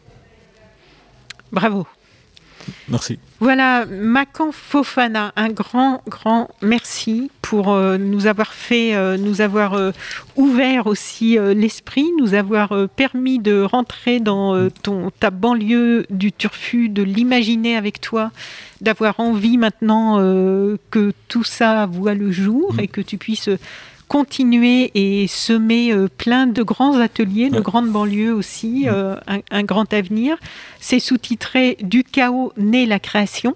[1.52, 1.88] Bravo.
[2.88, 3.20] Merci.
[3.40, 9.74] Voilà, Macan Fofana, un grand, grand merci pour euh, nous avoir fait, euh, nous avoir
[9.74, 9.92] euh,
[10.36, 17.04] ouvert aussi l'esprit, nous avoir permis de rentrer dans ton, ta banlieue du Turfu, de
[17.04, 18.32] l'imaginer avec toi,
[18.82, 20.18] d'avoir envie maintenant
[20.92, 22.80] que tout ça voit le jour mm.
[22.80, 23.50] et que tu puisses
[24.08, 28.90] continuer et semer euh, plein de grands ateliers, de grandes banlieues aussi, mm.
[28.90, 29.16] euh,
[29.52, 30.38] un, grand avenir.
[30.80, 33.56] C'est sous-titré Du chaos naît la création.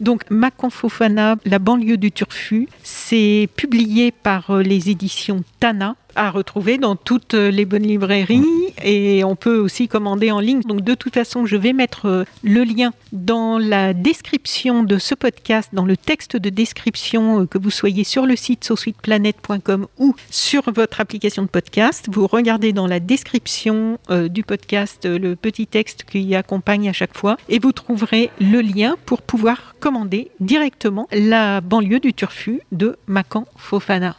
[0.00, 6.78] Donc Maconfofana, la banlieue du Turfu, c'est publié par euh, les éditions Tana à retrouver
[6.78, 8.44] dans toutes les bonnes librairies
[8.82, 10.60] et on peut aussi commander en ligne.
[10.62, 15.14] Donc de toute façon, je vais mettre euh, le lien dans la description de ce
[15.14, 20.14] podcast, dans le texte de description, euh, que vous soyez sur le site saucesuiteplanet.com ou
[20.30, 22.08] sur votre application de podcast.
[22.10, 27.16] Vous regardez dans la description euh, du podcast le petit texte qui accompagne à chaque
[27.16, 32.96] fois et vous trouverez le lien pour pouvoir commander directement la banlieue du Turfu de
[33.06, 34.16] Macan Fofana.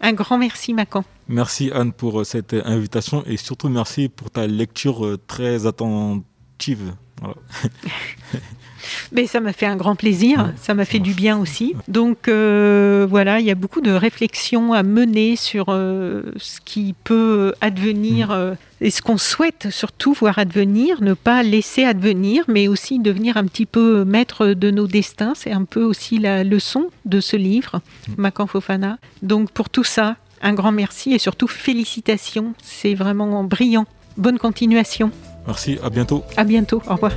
[0.00, 1.04] Un grand merci Macan.
[1.32, 6.92] Merci Anne pour euh, cette invitation et surtout merci pour ta lecture euh, très attentive.
[9.12, 11.74] Mais ça m'a fait un grand plaisir, ça m'a fait du bien aussi.
[11.88, 17.54] Donc euh, voilà, il y a beaucoup de réflexions à mener sur ce qui peut
[17.60, 18.56] advenir mm.
[18.80, 23.44] et ce qu'on souhaite surtout voir advenir, ne pas laisser advenir, mais aussi devenir un
[23.44, 25.34] petit peu maître de nos destins.
[25.36, 28.14] C'est un peu aussi la leçon de ce livre, mm.
[28.18, 28.98] Macan Fofana.
[29.22, 32.54] Donc pour tout ça, un grand merci et surtout félicitations.
[32.62, 33.86] C'est vraiment brillant.
[34.16, 35.10] Bonne continuation.
[35.46, 36.22] Merci, à bientôt.
[36.36, 37.12] À bientôt, au revoir.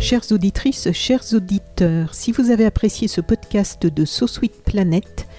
[0.00, 5.26] Chères auditrices, chers auditeurs, si vous avez apprécié ce podcast de So Sweet Planet,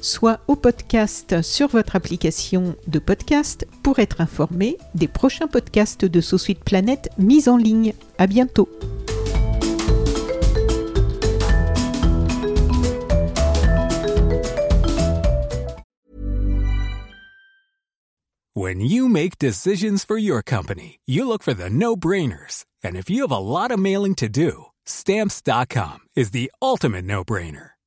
[0.00, 6.20] soit au podcast sur votre application de podcast pour être informé des prochains podcasts de
[6.20, 7.92] So Sweet Planet mis en ligne.
[8.18, 8.68] À bientôt.
[18.56, 22.64] When you make decisions for your company, you look for the no-brainers.
[22.84, 27.73] And if you have a lot of mailing to do, stamps.com is the ultimate no-brainer.